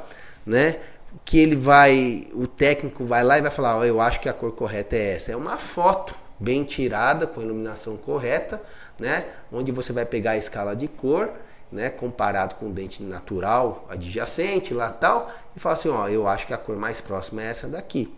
né? 0.46 0.78
Que 1.24 1.38
ele 1.38 1.54
vai, 1.54 2.26
o 2.32 2.46
técnico 2.46 3.04
vai 3.04 3.22
lá 3.22 3.38
e 3.38 3.42
vai 3.42 3.50
falar, 3.50 3.78
oh, 3.78 3.84
eu 3.84 4.00
acho 4.00 4.20
que 4.20 4.28
a 4.28 4.32
cor 4.32 4.52
correta 4.52 4.96
é 4.96 5.14
essa. 5.14 5.32
É 5.32 5.36
uma 5.36 5.58
foto, 5.58 6.14
bem 6.40 6.64
tirada, 6.64 7.26
com 7.26 7.42
iluminação 7.42 7.96
correta, 7.96 8.60
né? 8.98 9.26
Onde 9.52 9.70
você 9.70 9.92
vai 9.92 10.04
pegar 10.04 10.32
a 10.32 10.36
escala 10.36 10.74
de 10.74 10.88
cor, 10.88 11.32
né? 11.72 11.88
Comparado 11.88 12.54
com 12.56 12.66
o 12.66 12.72
dente 12.72 13.02
natural 13.02 13.84
adjacente 13.88 14.74
lá 14.74 14.90
tal, 14.90 15.30
e 15.56 15.60
falar 15.60 15.74
assim, 15.74 15.88
ó, 15.88 16.08
eu 16.08 16.26
acho 16.28 16.46
que 16.46 16.52
a 16.52 16.58
cor 16.58 16.76
mais 16.76 17.00
próxima 17.00 17.42
é 17.42 17.46
essa 17.46 17.66
daqui. 17.66 18.14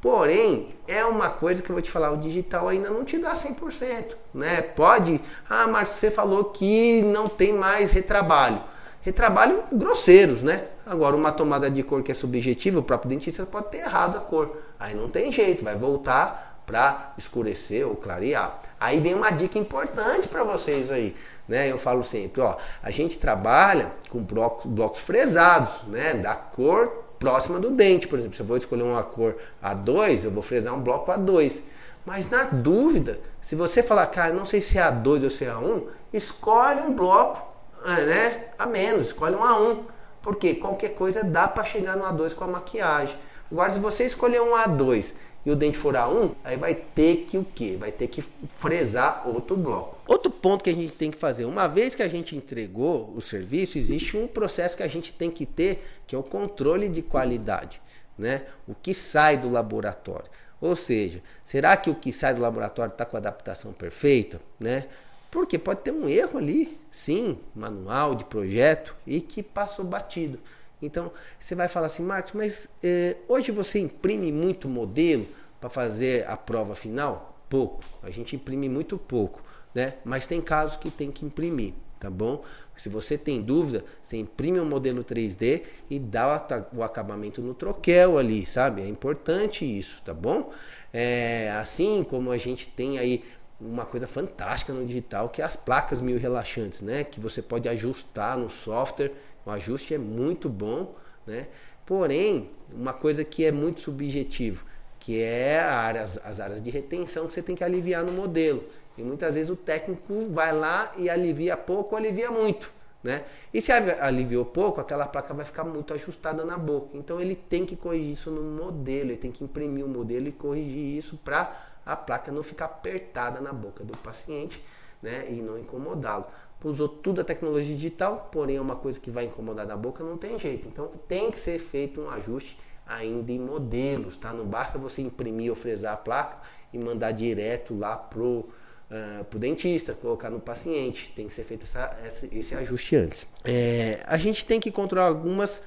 Porém, 0.00 0.74
é 0.88 1.04
uma 1.04 1.28
coisa 1.28 1.62
que 1.62 1.70
eu 1.70 1.74
vou 1.74 1.82
te 1.82 1.90
falar, 1.90 2.10
o 2.10 2.16
digital 2.16 2.68
ainda 2.68 2.88
não 2.88 3.04
te 3.04 3.18
dá 3.18 3.34
100%, 3.34 4.16
né? 4.32 4.62
Pode, 4.62 5.20
ah, 5.48 5.66
Marcos, 5.66 5.92
você 5.92 6.10
falou 6.10 6.44
que 6.44 7.02
não 7.02 7.28
tem 7.28 7.52
mais 7.52 7.90
retrabalho. 7.90 8.62
Retrabalho 9.02 9.62
grosseiros, 9.70 10.42
né? 10.42 10.68
Agora, 10.86 11.14
uma 11.14 11.30
tomada 11.30 11.70
de 11.70 11.82
cor 11.82 12.02
que 12.02 12.10
é 12.10 12.14
subjetiva, 12.14 12.78
o 12.78 12.82
próprio 12.82 13.10
dentista 13.10 13.44
pode 13.44 13.70
ter 13.70 13.78
errado 13.78 14.16
a 14.16 14.20
cor. 14.20 14.56
Aí 14.78 14.94
não 14.94 15.08
tem 15.08 15.30
jeito, 15.30 15.64
vai 15.64 15.76
voltar 15.76 16.62
para 16.66 17.12
escurecer 17.18 17.86
ou 17.86 17.94
clarear. 17.94 18.60
Aí 18.78 19.00
vem 19.00 19.14
uma 19.14 19.30
dica 19.30 19.58
importante 19.58 20.28
para 20.28 20.44
vocês 20.44 20.90
aí, 20.90 21.14
né? 21.50 21.70
Eu 21.70 21.76
falo 21.76 22.02
sempre, 22.04 22.40
ó, 22.40 22.56
a 22.80 22.90
gente 22.90 23.18
trabalha 23.18 23.92
com 24.08 24.22
blocos, 24.22 24.66
blocos 24.66 25.00
fresados, 25.00 25.82
né? 25.88 26.14
Da 26.14 26.34
cor 26.34 27.04
próxima 27.18 27.58
do 27.58 27.70
dente. 27.70 28.06
Por 28.06 28.18
exemplo, 28.18 28.36
se 28.36 28.42
eu 28.42 28.46
vou 28.46 28.56
escolher 28.56 28.84
uma 28.84 29.02
cor 29.02 29.36
A2, 29.62 30.24
eu 30.24 30.30
vou 30.30 30.42
fresar 30.42 30.72
um 30.74 30.80
bloco 30.80 31.10
A2. 31.10 31.60
Mas 32.06 32.30
na 32.30 32.44
dúvida, 32.44 33.20
se 33.40 33.54
você 33.54 33.82
falar, 33.82 34.06
cara, 34.06 34.32
não 34.32 34.46
sei 34.46 34.60
se 34.60 34.78
é 34.78 34.82
A2 34.82 35.24
ou 35.24 35.30
se 35.30 35.44
é 35.44 35.48
A1, 35.48 35.84
escolhe 36.12 36.80
um 36.80 36.94
bloco 36.94 37.46
é, 37.84 38.04
né, 38.04 38.44
a 38.58 38.66
menos, 38.66 39.06
escolhe 39.06 39.34
um 39.34 39.40
A1. 39.40 39.80
Porque 40.22 40.54
qualquer 40.54 40.90
coisa 40.90 41.24
dá 41.24 41.48
para 41.48 41.64
chegar 41.64 41.96
no 41.96 42.04
A2 42.04 42.34
com 42.34 42.44
a 42.44 42.46
maquiagem. 42.46 43.16
Agora, 43.50 43.70
se 43.70 43.80
você 43.80 44.04
escolher 44.04 44.40
um 44.40 44.54
A2 44.54 45.12
e 45.44 45.50
o 45.50 45.56
dente 45.56 45.78
for 45.78 45.94
A1, 45.94 46.34
aí 46.44 46.56
vai 46.56 46.74
ter 46.74 47.24
que 47.26 47.38
o 47.38 47.44
quê? 47.44 47.76
Vai 47.78 47.90
ter 47.90 48.08
que 48.08 48.22
fresar 48.48 49.26
outro 49.26 49.56
bloco. 49.56 49.98
Outro 50.06 50.30
ponto 50.30 50.62
que 50.62 50.70
a 50.70 50.74
gente 50.74 50.92
tem 50.92 51.10
que 51.10 51.16
fazer, 51.16 51.46
uma 51.46 51.66
vez 51.66 51.94
que 51.94 52.02
a 52.02 52.08
gente 52.08 52.36
entregou 52.36 53.12
o 53.16 53.22
serviço, 53.22 53.78
existe 53.78 54.16
um 54.16 54.26
processo 54.26 54.76
que 54.76 54.82
a 54.82 54.88
gente 54.88 55.12
tem 55.12 55.30
que 55.30 55.46
ter, 55.46 55.82
que 56.06 56.14
é 56.14 56.18
o 56.18 56.22
controle 56.22 56.88
de 56.88 57.00
qualidade, 57.00 57.80
né? 58.18 58.42
O 58.68 58.74
que 58.74 58.92
sai 58.92 59.38
do 59.38 59.48
laboratório. 59.48 60.30
Ou 60.60 60.76
seja, 60.76 61.22
será 61.42 61.74
que 61.76 61.88
o 61.88 61.94
que 61.94 62.12
sai 62.12 62.34
do 62.34 62.40
laboratório 62.42 62.92
está 62.92 63.06
com 63.06 63.16
a 63.16 63.20
adaptação 63.20 63.72
perfeita, 63.72 64.40
né? 64.58 64.84
Porque 65.30 65.58
pode 65.58 65.80
ter 65.80 65.92
um 65.92 66.08
erro 66.08 66.38
ali, 66.38 66.78
sim, 66.90 67.38
manual 67.54 68.14
de 68.14 68.24
projeto 68.24 68.94
e 69.06 69.20
que 69.20 69.42
passou 69.42 69.84
batido. 69.84 70.38
Então 70.82 71.12
você 71.38 71.54
vai 71.54 71.68
falar 71.68 71.86
assim, 71.86 72.02
Marcos, 72.02 72.32
mas 72.32 72.68
eh, 72.82 73.16
hoje 73.28 73.52
você 73.52 73.78
imprime 73.78 74.32
muito 74.32 74.68
modelo 74.68 75.26
para 75.60 75.68
fazer 75.68 76.26
a 76.26 76.36
prova 76.36 76.74
final? 76.74 77.38
Pouco. 77.48 77.82
A 78.02 78.10
gente 78.10 78.36
imprime 78.36 78.68
muito 78.68 78.96
pouco, 78.96 79.42
né? 79.74 79.94
Mas 80.04 80.26
tem 80.26 80.40
casos 80.40 80.76
que 80.76 80.90
tem 80.90 81.10
que 81.10 81.24
imprimir, 81.24 81.74
tá 81.98 82.08
bom? 82.08 82.42
Se 82.76 82.88
você 82.88 83.18
tem 83.18 83.42
dúvida, 83.42 83.84
você 84.02 84.16
imprime 84.16 84.58
um 84.58 84.64
modelo 84.64 85.04
3D 85.04 85.64
e 85.90 85.98
dá 85.98 86.46
o 86.72 86.82
acabamento 86.82 87.42
no 87.42 87.52
troquel 87.52 88.16
ali, 88.16 88.46
sabe? 88.46 88.80
É 88.80 88.88
importante 88.88 89.66
isso, 89.66 90.00
tá 90.02 90.14
bom? 90.14 90.50
É, 90.92 91.50
assim 91.60 92.02
como 92.02 92.30
a 92.30 92.38
gente 92.38 92.70
tem 92.70 92.98
aí 92.98 93.22
uma 93.60 93.84
coisa 93.84 94.08
fantástica 94.08 94.72
no 94.72 94.84
digital, 94.86 95.28
que 95.28 95.42
é 95.42 95.44
as 95.44 95.56
placas 95.56 96.00
mil 96.00 96.18
relaxantes, 96.18 96.80
né? 96.80 97.04
Que 97.04 97.20
você 97.20 97.42
pode 97.42 97.68
ajustar 97.68 98.38
no 98.38 98.48
software 98.48 99.12
o 99.44 99.50
ajuste 99.50 99.94
é 99.94 99.98
muito 99.98 100.48
bom, 100.48 100.94
né? 101.26 101.48
Porém, 101.86 102.50
uma 102.72 102.92
coisa 102.92 103.24
que 103.24 103.44
é 103.44 103.50
muito 103.50 103.80
subjetivo, 103.80 104.64
que 104.98 105.20
é 105.20 105.58
área, 105.58 106.02
as, 106.02 106.18
as 106.18 106.40
áreas 106.40 106.62
de 106.62 106.70
retenção 106.70 107.26
que 107.26 107.34
você 107.34 107.42
tem 107.42 107.56
que 107.56 107.64
aliviar 107.64 108.04
no 108.04 108.12
modelo. 108.12 108.62
E 108.96 109.02
muitas 109.02 109.34
vezes 109.34 109.50
o 109.50 109.56
técnico 109.56 110.28
vai 110.30 110.52
lá 110.52 110.92
e 110.96 111.08
alivia 111.08 111.56
pouco 111.56 111.94
ou 111.94 111.98
alivia 111.98 112.30
muito. 112.30 112.72
Né? 113.02 113.24
E 113.52 113.62
se 113.62 113.72
aliviou 113.72 114.44
pouco, 114.44 114.78
aquela 114.78 115.06
placa 115.06 115.32
vai 115.32 115.44
ficar 115.44 115.64
muito 115.64 115.94
ajustada 115.94 116.44
na 116.44 116.58
boca. 116.58 116.90
Então 116.94 117.18
ele 117.18 117.34
tem 117.34 117.64
que 117.64 117.74
corrigir 117.74 118.10
isso 118.10 118.30
no 118.30 118.42
modelo, 118.42 119.10
ele 119.10 119.16
tem 119.16 119.32
que 119.32 119.42
imprimir 119.42 119.84
o 119.86 119.88
modelo 119.88 120.28
e 120.28 120.32
corrigir 120.32 120.96
isso 120.98 121.18
para 121.24 121.69
a 121.92 121.96
placa 121.96 122.32
não 122.32 122.42
ficar 122.42 122.66
apertada 122.66 123.40
na 123.40 123.52
boca 123.52 123.84
do 123.84 123.96
paciente 123.98 124.62
né? 125.02 125.26
e 125.30 125.42
não 125.42 125.58
incomodá-lo 125.58 126.26
usou 126.68 126.88
tudo 126.88 127.20
a 127.20 127.24
tecnologia 127.24 127.74
digital, 127.74 128.28
porém 128.30 128.56
é 128.56 128.60
uma 128.60 128.76
coisa 128.76 129.00
que 129.00 129.10
vai 129.10 129.24
incomodar 129.24 129.66
na 129.66 129.76
boca, 129.76 130.04
não 130.04 130.18
tem 130.18 130.38
jeito. 130.38 130.68
Então 130.68 130.88
tem 131.08 131.30
que 131.30 131.38
ser 131.38 131.58
feito 131.58 132.00
um 132.00 132.10
ajuste 132.10 132.58
ainda 132.86 133.30
em 133.32 133.38
modelos, 133.38 134.16
tá? 134.16 134.32
Não 134.32 134.44
basta 134.44 134.78
você 134.78 135.00
imprimir 135.00 135.50
ou 135.50 135.56
fresar 135.56 135.94
a 135.94 135.96
placa 135.96 136.38
e 136.72 136.78
mandar 136.78 137.12
direto 137.12 137.76
lá 137.76 137.96
pro, 137.96 138.48
uh, 138.90 139.24
pro 139.28 139.38
dentista, 139.38 139.94
colocar 139.94 140.28
no 140.28 140.40
paciente. 140.40 141.10
Tem 141.12 141.26
que 141.26 141.32
ser 141.32 141.44
feito 141.44 141.62
essa, 141.62 141.96
essa, 142.04 142.26
esse 142.26 142.54
ajuste 142.54 142.96
antes. 142.96 143.26
É, 143.44 144.02
a 144.06 144.16
gente 144.16 144.44
tem 144.44 144.60
que 144.60 144.70
controlar 144.70 145.06
algumas 145.06 145.62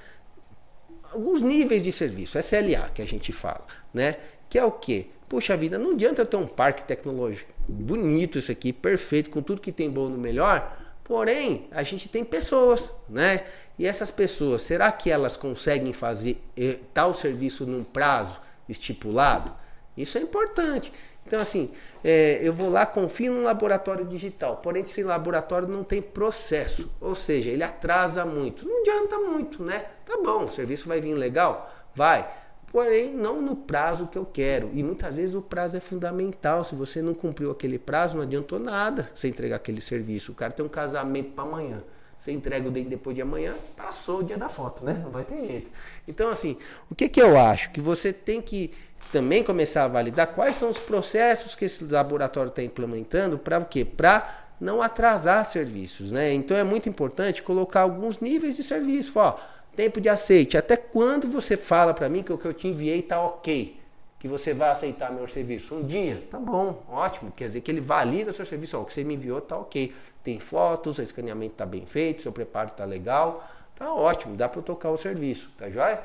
alguns 1.12 1.40
níveis 1.40 1.80
de 1.80 1.92
serviço, 1.92 2.36
SLA 2.38 2.90
que 2.92 3.00
a 3.00 3.06
gente 3.06 3.32
fala, 3.32 3.64
né? 3.92 4.16
Que 4.50 4.58
é 4.58 4.64
o 4.64 4.72
que? 4.72 5.10
Puxa 5.28 5.56
vida, 5.56 5.78
não 5.78 5.92
adianta 5.92 6.22
eu 6.22 6.26
ter 6.26 6.36
um 6.36 6.46
parque 6.46 6.84
tecnológico 6.84 7.52
bonito 7.68 8.38
isso 8.38 8.52
aqui, 8.52 8.72
perfeito, 8.72 9.30
com 9.30 9.40
tudo 9.42 9.60
que 9.60 9.72
tem 9.72 9.90
bom 9.90 10.08
no 10.08 10.18
melhor, 10.18 10.76
Porém, 11.04 11.68
a 11.70 11.82
gente 11.82 12.08
tem 12.08 12.24
pessoas, 12.24 12.90
né? 13.08 13.44
E 13.78 13.86
essas 13.86 14.10
pessoas, 14.10 14.62
será 14.62 14.90
que 14.90 15.10
elas 15.10 15.36
conseguem 15.36 15.92
fazer 15.92 16.42
eh, 16.56 16.78
tal 16.94 17.12
serviço 17.12 17.66
num 17.66 17.84
prazo 17.84 18.40
estipulado? 18.66 19.54
Isso 19.96 20.16
é 20.16 20.22
importante. 20.22 20.90
Então, 21.26 21.40
assim, 21.40 21.70
é, 22.02 22.38
eu 22.42 22.52
vou 22.54 22.70
lá, 22.70 22.86
confio 22.86 23.32
num 23.32 23.42
laboratório 23.42 24.04
digital, 24.04 24.58
porém 24.58 24.82
esse 24.82 25.02
laboratório 25.02 25.68
não 25.68 25.84
tem 25.84 26.00
processo, 26.00 26.90
ou 27.00 27.14
seja, 27.14 27.50
ele 27.50 27.62
atrasa 27.62 28.24
muito. 28.24 28.66
Não 28.66 28.80
adianta 28.80 29.18
muito, 29.18 29.62
né? 29.62 29.84
Tá 30.04 30.18
bom, 30.22 30.44
o 30.44 30.48
serviço 30.48 30.88
vai 30.88 31.00
vir 31.00 31.14
legal? 31.14 31.70
Vai 31.94 32.43
porém 32.74 33.12
não 33.14 33.40
no 33.40 33.54
prazo 33.54 34.08
que 34.08 34.18
eu 34.18 34.26
quero. 34.26 34.68
E 34.74 34.82
muitas 34.82 35.14
vezes 35.14 35.32
o 35.36 35.40
prazo 35.40 35.76
é 35.76 35.80
fundamental. 35.80 36.64
Se 36.64 36.74
você 36.74 37.00
não 37.00 37.14
cumpriu 37.14 37.52
aquele 37.52 37.78
prazo, 37.78 38.16
não 38.16 38.24
adiantou 38.24 38.58
nada 38.58 39.08
você 39.14 39.28
entregar 39.28 39.54
aquele 39.54 39.80
serviço. 39.80 40.32
O 40.32 40.34
cara 40.34 40.50
tem 40.50 40.66
um 40.66 40.68
casamento 40.68 41.30
para 41.30 41.44
amanhã. 41.44 41.84
Você 42.18 42.32
entrega 42.32 42.66
o 42.66 42.72
dente 42.72 42.88
depois 42.88 43.14
de 43.14 43.22
amanhã, 43.22 43.54
passou 43.76 44.18
o 44.18 44.22
dia 44.24 44.36
da 44.36 44.48
foto, 44.48 44.84
né? 44.84 45.00
Não 45.04 45.10
vai 45.12 45.22
ter 45.22 45.36
jeito. 45.36 45.70
Então, 46.08 46.28
assim, 46.30 46.56
o 46.90 46.96
que, 46.96 47.08
que 47.08 47.22
eu 47.22 47.38
acho? 47.38 47.70
Que 47.70 47.80
você 47.80 48.12
tem 48.12 48.42
que 48.42 48.72
também 49.12 49.44
começar 49.44 49.84
a 49.84 49.88
validar 49.88 50.34
quais 50.34 50.56
são 50.56 50.68
os 50.68 50.80
processos 50.80 51.54
que 51.54 51.66
esse 51.66 51.84
laboratório 51.84 52.48
está 52.48 52.62
implementando 52.62 53.38
para 53.38 53.60
o 53.60 53.66
quê? 53.66 53.84
Para 53.84 54.48
não 54.60 54.82
atrasar 54.82 55.46
serviços, 55.46 56.10
né? 56.10 56.34
Então 56.34 56.56
é 56.56 56.64
muito 56.64 56.88
importante 56.88 57.40
colocar 57.40 57.82
alguns 57.82 58.18
níveis 58.18 58.56
de 58.56 58.64
serviço. 58.64 59.12
Ó, 59.14 59.38
Tempo 59.76 60.00
de 60.00 60.08
aceite. 60.08 60.56
Até 60.56 60.76
quando 60.76 61.28
você 61.28 61.56
fala 61.56 61.92
para 61.92 62.08
mim 62.08 62.22
que 62.22 62.32
o 62.32 62.38
que 62.38 62.46
eu 62.46 62.54
te 62.54 62.68
enviei 62.68 63.02
tá 63.02 63.20
ok? 63.20 63.80
Que 64.18 64.28
você 64.28 64.54
vai 64.54 64.70
aceitar 64.70 65.12
meu 65.12 65.26
serviço? 65.26 65.74
Um 65.74 65.82
dia? 65.82 66.26
Tá 66.30 66.38
bom, 66.38 66.82
ótimo. 66.88 67.30
Quer 67.32 67.44
dizer 67.44 67.60
que 67.60 67.70
ele 67.70 67.80
valida 67.80 68.30
o 68.30 68.34
seu 68.34 68.44
serviço. 68.44 68.78
Ó, 68.78 68.82
o 68.82 68.84
que 68.84 68.92
você 68.92 69.04
me 69.04 69.14
enviou 69.14 69.40
tá 69.40 69.58
ok. 69.58 69.94
Tem 70.22 70.40
fotos, 70.40 70.98
o 70.98 71.02
escaneamento 71.02 71.54
tá 71.54 71.66
bem 71.66 71.84
feito, 71.84 72.22
seu 72.22 72.32
preparo 72.32 72.70
tá 72.70 72.84
legal. 72.84 73.46
Tá 73.74 73.92
ótimo, 73.92 74.36
dá 74.36 74.48
para 74.48 74.62
tocar 74.62 74.90
o 74.90 74.96
serviço, 74.96 75.50
tá 75.58 75.68
joia? 75.68 76.00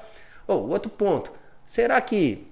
Oh, 0.47 0.55
outro 0.55 0.89
ponto. 0.89 1.31
Será 1.63 2.01
que 2.01 2.47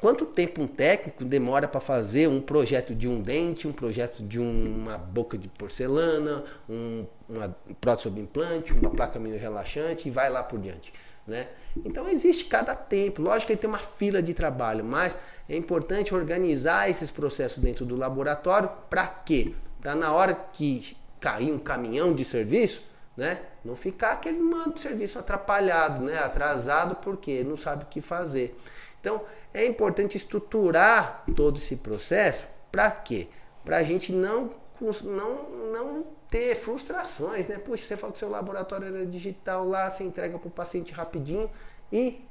Quanto 0.00 0.24
tempo 0.24 0.62
um 0.62 0.66
técnico 0.66 1.26
demora 1.26 1.68
para 1.68 1.78
fazer 1.78 2.26
um 2.26 2.40
projeto 2.40 2.94
de 2.94 3.06
um 3.06 3.20
dente, 3.20 3.68
um 3.68 3.72
projeto 3.72 4.22
de 4.22 4.40
uma 4.40 4.96
boca 4.96 5.36
de 5.36 5.46
porcelana, 5.46 6.42
um, 6.66 7.04
uma 7.28 7.54
prótese 7.78 8.04
sobre 8.04 8.22
implante, 8.22 8.72
uma 8.72 8.88
placa 8.88 9.18
meio 9.18 9.38
relaxante 9.38 10.08
e 10.08 10.10
vai 10.10 10.30
lá 10.30 10.42
por 10.42 10.58
diante? 10.58 10.90
Né? 11.26 11.48
Então 11.84 12.08
existe 12.08 12.46
cada 12.46 12.74
tempo. 12.74 13.20
Lógico 13.20 13.52
que 13.52 13.58
tem 13.58 13.68
uma 13.68 13.78
fila 13.78 14.22
de 14.22 14.32
trabalho, 14.32 14.82
mas 14.82 15.18
é 15.46 15.54
importante 15.54 16.14
organizar 16.14 16.88
esses 16.88 17.10
processos 17.10 17.62
dentro 17.62 17.84
do 17.84 17.94
laboratório. 17.94 18.70
Para 18.88 19.06
quê? 19.06 19.52
Para 19.82 19.94
na 19.94 20.14
hora 20.14 20.32
que 20.32 20.96
cair 21.20 21.52
um 21.52 21.58
caminhão 21.58 22.14
de 22.14 22.24
serviço, 22.24 22.82
né? 23.14 23.42
Não 23.62 23.76
ficar 23.76 24.12
aquele 24.12 24.40
mando 24.40 24.72
de 24.72 24.80
serviço 24.80 25.18
atrapalhado, 25.18 26.02
né? 26.02 26.18
Atrasado 26.20 26.96
porque 26.96 27.44
não 27.44 27.54
sabe 27.54 27.84
o 27.84 27.86
que 27.86 28.00
fazer. 28.00 28.56
Então, 29.00 29.22
é 29.52 29.66
importante 29.66 30.16
estruturar 30.16 31.24
todo 31.34 31.56
esse 31.56 31.76
processo 31.76 32.46
para 32.70 32.90
quê? 32.90 33.28
Para 33.64 33.78
a 33.78 33.82
gente 33.82 34.12
não, 34.12 34.50
não, 35.02 35.50
não 35.72 36.06
ter 36.28 36.54
frustrações, 36.54 37.46
né? 37.46 37.58
Puxa, 37.58 37.84
você 37.84 37.96
falou 37.96 38.12
que 38.12 38.18
seu 38.18 38.28
laboratório 38.28 38.86
era 38.86 39.06
digital 39.06 39.66
lá, 39.66 39.90
você 39.90 40.04
entrega 40.04 40.38
para 40.38 40.48
o 40.48 40.50
paciente 40.50 40.92
rapidinho 40.92 41.50
e 41.90 42.24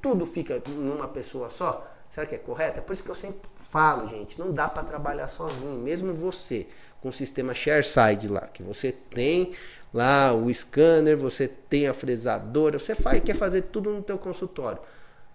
tudo 0.00 0.26
fica 0.26 0.62
numa 0.66 1.06
pessoa 1.06 1.50
só. 1.50 1.86
Será 2.10 2.26
que 2.26 2.34
é 2.34 2.38
correto? 2.38 2.78
É 2.78 2.82
por 2.82 2.94
isso 2.94 3.04
que 3.04 3.10
eu 3.10 3.14
sempre 3.14 3.48
falo, 3.56 4.06
gente, 4.06 4.38
não 4.38 4.50
dá 4.50 4.66
para 4.66 4.82
trabalhar 4.82 5.28
sozinho, 5.28 5.78
mesmo 5.78 6.14
você 6.14 6.66
com 7.02 7.10
o 7.10 7.12
sistema 7.12 7.54
ShareSide 7.54 8.28
lá, 8.28 8.40
que 8.40 8.62
você 8.62 8.90
tem 8.90 9.54
lá 9.92 10.32
o 10.32 10.52
scanner, 10.52 11.16
você 11.16 11.46
tem 11.46 11.86
a 11.86 11.92
fresadora, 11.92 12.78
você 12.78 12.94
faz, 12.94 13.20
quer 13.20 13.36
fazer 13.36 13.62
tudo 13.62 13.92
no 13.92 14.02
teu 14.02 14.18
consultório 14.18 14.80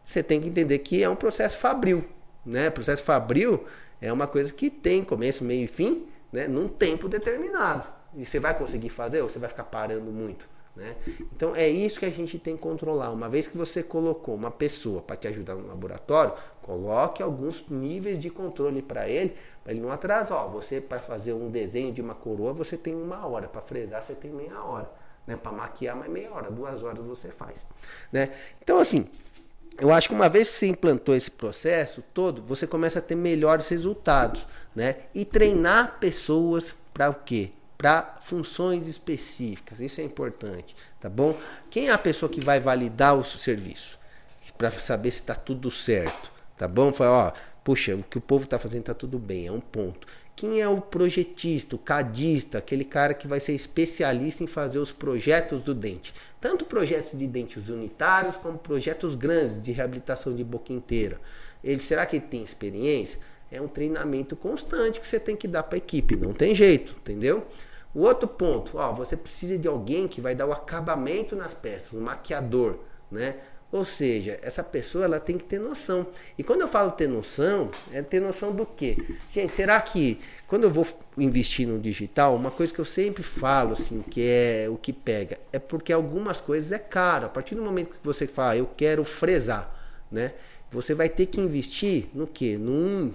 você 0.05 0.21
tem 0.21 0.39
que 0.39 0.47
entender 0.47 0.79
que 0.79 1.03
é 1.03 1.09
um 1.09 1.15
processo 1.15 1.57
fabril. 1.57 2.05
Né? 2.45 2.69
Processo 2.69 3.03
fabril 3.03 3.65
é 4.01 4.11
uma 4.11 4.27
coisa 4.27 4.51
que 4.53 4.69
tem 4.69 5.03
começo, 5.03 5.43
meio 5.43 5.63
e 5.63 5.67
fim, 5.67 6.07
né, 6.31 6.47
num 6.47 6.67
tempo 6.67 7.07
determinado. 7.07 7.87
E 8.15 8.25
você 8.25 8.39
vai 8.39 8.57
conseguir 8.57 8.89
fazer 8.89 9.21
ou 9.21 9.29
você 9.29 9.39
vai 9.39 9.49
ficar 9.49 9.63
parando 9.63 10.11
muito? 10.11 10.49
Né? 10.75 10.95
Então 11.35 11.55
é 11.55 11.69
isso 11.69 11.99
que 11.99 12.05
a 12.05 12.09
gente 12.09 12.39
tem 12.39 12.55
que 12.55 12.61
controlar. 12.61 13.11
Uma 13.11 13.29
vez 13.29 13.47
que 13.47 13.55
você 13.55 13.83
colocou 13.83 14.33
uma 14.33 14.49
pessoa 14.49 15.01
para 15.01 15.15
te 15.15 15.27
ajudar 15.27 15.55
no 15.55 15.67
laboratório, 15.67 16.33
coloque 16.61 17.21
alguns 17.21 17.63
níveis 17.69 18.17
de 18.17 18.29
controle 18.29 18.81
para 18.81 19.07
ele, 19.07 19.35
para 19.63 19.71
ele 19.71 19.81
não 19.81 19.91
atrasar. 19.91 20.45
Ó, 20.45 20.49
você 20.49 20.81
para 20.81 20.99
fazer 20.99 21.33
um 21.33 21.49
desenho 21.49 21.93
de 21.93 22.01
uma 22.01 22.15
coroa 22.15 22.53
você 22.53 22.75
tem 22.75 22.95
uma 22.95 23.25
hora, 23.27 23.47
para 23.47 23.61
fresar 23.61 24.01
você 24.01 24.15
tem 24.15 24.31
meia 24.31 24.63
hora, 24.63 24.91
né? 25.27 25.37
Para 25.37 25.51
maquiar 25.51 25.95
mais 25.95 26.09
meia 26.09 26.31
hora, 26.31 26.49
duas 26.49 26.81
horas 26.81 27.05
você 27.05 27.29
faz, 27.29 27.67
né? 28.11 28.31
Então 28.59 28.79
assim, 28.79 29.07
eu 29.79 29.91
acho 29.91 30.07
que 30.07 30.13
uma 30.13 30.29
vez 30.29 30.49
que 30.49 30.55
você 30.55 30.67
implantou 30.67 31.15
esse 31.15 31.31
processo 31.31 32.03
todo, 32.13 32.41
você 32.43 32.67
começa 32.67 32.99
a 32.99 33.01
ter 33.01 33.15
melhores 33.15 33.67
resultados, 33.69 34.45
né? 34.75 34.97
E 35.13 35.25
treinar 35.25 35.97
pessoas 35.99 36.75
para 36.93 37.09
o 37.09 37.13
quê? 37.13 37.51
Para 37.77 38.17
funções 38.21 38.87
específicas. 38.87 39.79
Isso 39.79 39.99
é 39.99 40.03
importante, 40.03 40.75
tá 40.99 41.09
bom? 41.09 41.37
Quem 41.69 41.89
é 41.89 41.91
a 41.91 41.97
pessoa 41.97 42.29
que 42.29 42.39
vai 42.39 42.59
validar 42.59 43.17
o 43.17 43.23
serviço? 43.23 43.99
Para 44.57 44.71
saber 44.71 45.11
se 45.11 45.21
está 45.21 45.35
tudo 45.35 45.71
certo, 45.71 46.31
tá 46.55 46.67
bom? 46.67 46.93
Fala, 46.93 47.27
ó, 47.27 47.31
puxa, 47.63 47.95
o 47.95 48.03
que 48.03 48.17
o 48.17 48.21
povo 48.21 48.43
está 48.43 48.59
fazendo 48.59 48.81
está 48.81 48.93
tudo 48.93 49.17
bem, 49.17 49.47
é 49.47 49.51
um 49.51 49.59
ponto. 49.59 50.07
Quem 50.35 50.59
é 50.59 50.67
o 50.67 50.81
projetista, 50.81 51.75
o 51.75 51.79
cadista, 51.79 52.57
aquele 52.57 52.83
cara 52.83 53.13
que 53.13 53.27
vai 53.27 53.39
ser 53.39 53.53
especialista 53.53 54.43
em 54.43 54.47
fazer 54.47 54.79
os 54.79 54.91
projetos 54.91 55.61
do 55.61 55.75
dente? 55.75 56.13
Tanto 56.41 56.65
projetos 56.65 57.17
de 57.17 57.27
dentes 57.27 57.69
unitários 57.69 58.35
como 58.35 58.57
projetos 58.57 59.13
grandes 59.15 59.61
de 59.61 59.71
reabilitação 59.71 60.35
de 60.35 60.43
boca 60.43 60.73
inteira. 60.73 61.21
Ele 61.63 61.79
será 61.79 62.05
que 62.05 62.15
ele 62.15 62.25
tem 62.25 62.41
experiência? 62.41 63.19
É 63.51 63.61
um 63.61 63.67
treinamento 63.67 64.35
constante 64.35 64.99
que 64.99 65.05
você 65.05 65.19
tem 65.19 65.35
que 65.35 65.47
dar 65.47 65.63
para 65.63 65.75
a 65.75 65.77
equipe, 65.77 66.15
não 66.15 66.33
tem 66.33 66.55
jeito, 66.55 66.95
entendeu? 66.97 67.45
O 67.93 68.01
outro 68.01 68.27
ponto, 68.27 68.77
ó, 68.77 68.91
você 68.91 69.15
precisa 69.15 69.57
de 69.57 69.67
alguém 69.67 70.07
que 70.07 70.19
vai 70.19 70.33
dar 70.33 70.47
o 70.47 70.51
acabamento 70.51 71.35
nas 71.35 71.53
peças, 71.53 71.93
um 71.93 72.01
maquiador, 72.01 72.79
né? 73.11 73.35
Ou 73.73 73.83
seja, 73.83 74.39
essa 74.43 74.63
pessoa 74.63 75.03
ela 75.03 75.19
tem 75.19 75.35
que 75.35 75.45
ter 75.45 75.59
noção. 75.59 76.05
E 76.37 76.43
quando 76.43 76.61
eu 76.61 76.67
falo 76.67 76.91
ter 76.91 77.09
noção, 77.09 77.71
é 77.91 78.03
ter 78.03 78.19
noção 78.19 78.51
do 78.51 78.67
quê? 78.67 78.95
Gente, 79.31 79.51
será 79.51 79.81
que 79.81 80.19
quando 80.45 80.65
eu 80.65 80.69
vou 80.69 80.85
investir 81.17 81.67
no 81.67 81.79
digital, 81.79 82.35
uma 82.35 82.51
coisa 82.51 82.71
que 82.71 82.79
eu 82.79 82.85
sempre 82.85 83.23
falo, 83.23 83.73
assim, 83.73 84.03
que 84.03 84.21
é 84.21 84.67
o 84.69 84.77
que 84.77 84.93
pega, 84.93 85.39
é 85.51 85.57
porque 85.57 85.91
algumas 85.91 86.39
coisas 86.39 86.71
é 86.71 86.77
caro. 86.77 87.25
A 87.25 87.29
partir 87.29 87.55
do 87.55 87.63
momento 87.63 87.97
que 87.97 88.05
você 88.05 88.27
fala, 88.27 88.55
eu 88.55 88.69
quero 88.77 89.03
fresar, 89.03 89.75
né? 90.11 90.33
Você 90.71 90.93
vai 90.93 91.09
ter 91.09 91.25
que 91.25 91.41
investir 91.41 92.09
no 92.13 92.27
quê? 92.27 92.59
Num, 92.59 93.11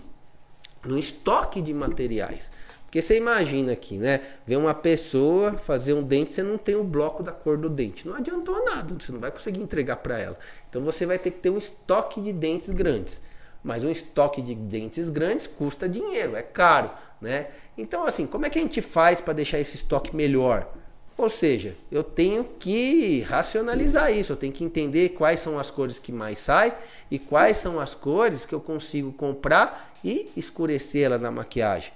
num 0.84 0.98
estoque 0.98 1.62
de 1.62 1.72
materiais. 1.72 2.50
Porque 2.88 3.02
você 3.02 3.18
imagina 3.18 3.72
aqui, 3.72 3.98
né? 3.98 4.18
Ver 4.46 4.56
uma 4.56 4.72
pessoa 4.72 5.52
fazer 5.58 5.92
um 5.92 6.02
dente, 6.02 6.32
você 6.32 6.42
não 6.42 6.56
tem 6.56 6.74
o 6.74 6.82
bloco 6.82 7.22
da 7.22 7.32
cor 7.32 7.58
do 7.58 7.68
dente. 7.68 8.08
Não 8.08 8.14
adiantou 8.14 8.64
nada, 8.64 8.94
você 8.98 9.12
não 9.12 9.20
vai 9.20 9.30
conseguir 9.30 9.60
entregar 9.60 9.96
para 9.96 10.18
ela. 10.18 10.38
Então 10.70 10.82
você 10.82 11.04
vai 11.04 11.18
ter 11.18 11.32
que 11.32 11.38
ter 11.38 11.50
um 11.50 11.58
estoque 11.58 12.18
de 12.18 12.32
dentes 12.32 12.70
grandes. 12.70 13.20
Mas 13.62 13.84
um 13.84 13.90
estoque 13.90 14.40
de 14.40 14.54
dentes 14.54 15.10
grandes 15.10 15.46
custa 15.46 15.86
dinheiro, 15.86 16.34
é 16.34 16.40
caro, 16.40 16.90
né? 17.20 17.48
Então 17.76 18.06
assim, 18.06 18.26
como 18.26 18.46
é 18.46 18.50
que 18.50 18.58
a 18.58 18.62
gente 18.62 18.80
faz 18.80 19.20
para 19.20 19.34
deixar 19.34 19.58
esse 19.58 19.76
estoque 19.76 20.16
melhor? 20.16 20.72
Ou 21.14 21.28
seja, 21.28 21.76
eu 21.92 22.02
tenho 22.02 22.42
que 22.42 23.20
racionalizar 23.22 24.10
isso, 24.10 24.32
eu 24.32 24.36
tenho 24.36 24.52
que 24.52 24.64
entender 24.64 25.10
quais 25.10 25.40
são 25.40 25.58
as 25.58 25.70
cores 25.70 25.98
que 25.98 26.12
mais 26.12 26.38
saem 26.38 26.72
e 27.10 27.18
quais 27.18 27.58
são 27.58 27.78
as 27.78 27.94
cores 27.94 28.46
que 28.46 28.54
eu 28.54 28.60
consigo 28.60 29.12
comprar 29.12 29.94
e 30.02 30.30
escurecer 30.34 31.02
ela 31.02 31.18
na 31.18 31.30
maquiagem 31.30 31.92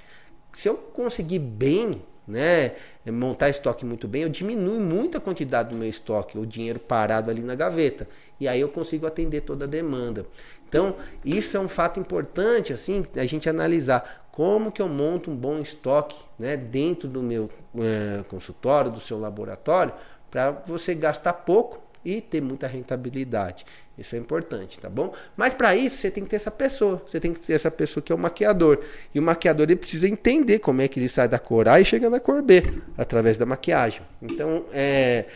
se 0.55 0.69
eu 0.69 0.77
conseguir 0.77 1.39
bem, 1.39 2.03
né, 2.27 2.73
montar 3.07 3.49
estoque 3.49 3.85
muito 3.85 4.07
bem, 4.07 4.23
eu 4.23 4.29
diminuo 4.29 4.81
muito 4.81 5.19
a 5.19 5.21
quantidade 5.21 5.71
do 5.71 5.77
meu 5.77 5.89
estoque, 5.89 6.39
o 6.39 6.47
dinheiro 6.47 6.79
parado 6.79 7.31
ali 7.31 7.43
na 7.43 7.55
gaveta, 7.55 8.09
e 8.39 8.47
aí 8.47 8.61
eu 8.61 8.69
consigo 8.69 9.07
atender 9.07 9.43
toda 9.43 9.65
a 9.65 9.69
demanda. 9.69 10.27
Então, 10.69 10.97
isso 11.25 11.57
é 11.57 11.61
um 11.61 11.69
fato 11.69 12.01
importante, 12.01 12.73
assim, 12.73 13.05
a 13.17 13.25
gente 13.27 13.49
analisar 13.49 14.27
como 14.33 14.73
que 14.73 14.81
eu 14.81 14.89
monto 14.89 15.31
um 15.31 15.37
bom 15.37 15.59
estoque, 15.59 16.17
né, 16.39 16.57
dentro 16.57 17.09
do 17.09 17.23
meu 17.23 17.51
é, 17.77 18.23
consultório, 18.25 18.91
do 18.91 19.01
seu 19.01 19.19
laboratório, 19.19 19.93
para 20.31 20.51
você 20.67 20.95
gastar 20.95 21.35
pouco 21.35 21.83
e 22.05 22.21
ter 22.21 22.41
muita 22.41 22.67
rentabilidade. 22.67 23.65
Isso 23.97 24.17
é 24.17 24.19
importante, 24.19 24.79
tá 24.79 24.89
bom? 24.89 25.13
Mas 25.37 25.55
para 25.55 25.77
isso 25.77 25.97
você 25.97 26.11
tem 26.11 26.25
que 26.25 26.31
ter 26.31 26.37
essa 26.37 26.51
pessoa. 26.51 27.03
Você 27.07 27.21
tem 27.21 27.33
que 27.33 27.41
ter 27.41 27.53
essa 27.53 27.71
pessoa 27.71 28.03
que 28.03 28.13
é 28.13 28.15
o 28.15 28.19
maquiador. 28.19 28.81
E 29.15 29.19
o 29.19 29.23
maquiador 29.23 29.65
ele 29.65 29.77
precisa 29.77 30.09
entender 30.09 30.59
como 30.59 30.81
é 30.81 30.89
que 30.89 30.99
ele 30.99 31.09
sai 31.09 31.29
da 31.29 31.39
cor 31.39 31.69
A 31.69 31.81
e 31.81 31.85
chega 31.85 32.09
na 32.09 32.19
cor 32.19 32.43
B 32.43 32.63
através 32.97 33.37
da 33.37 33.47
maquiagem. 33.47 34.03
Então, 34.21 34.65
é, 34.73 35.27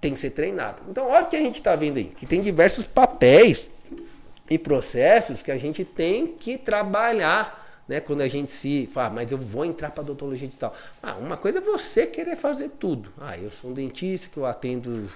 tem 0.00 0.12
que 0.12 0.20
ser 0.20 0.30
treinado. 0.30 0.82
Então, 0.90 1.08
olha 1.08 1.24
o 1.24 1.28
que 1.28 1.36
a 1.36 1.40
gente 1.40 1.54
está 1.54 1.76
vendo 1.76 1.96
aí, 1.96 2.04
que 2.04 2.26
tem 2.26 2.42
diversos 2.42 2.84
papéis 2.84 3.70
e 4.50 4.58
processos 4.58 5.40
que 5.40 5.50
a 5.50 5.56
gente 5.56 5.84
tem 5.84 6.26
que 6.26 6.58
trabalhar. 6.58 7.61
Né, 7.88 8.00
quando 8.00 8.20
a 8.20 8.28
gente 8.28 8.52
se 8.52 8.88
fala, 8.92 9.08
ah, 9.08 9.10
mas 9.10 9.32
eu 9.32 9.38
vou 9.38 9.64
entrar 9.64 9.90
para 9.90 10.02
odontologia 10.02 10.46
digital. 10.46 10.74
Ah, 11.02 11.16
uma 11.16 11.36
coisa 11.36 11.58
é 11.58 11.60
você 11.60 12.06
querer 12.06 12.36
fazer 12.36 12.70
tudo. 12.70 13.12
Ah, 13.18 13.36
eu 13.36 13.50
sou 13.50 13.70
um 13.70 13.74
dentista 13.74 14.28
que 14.28 14.36
eu 14.36 14.46
atendo 14.46 15.08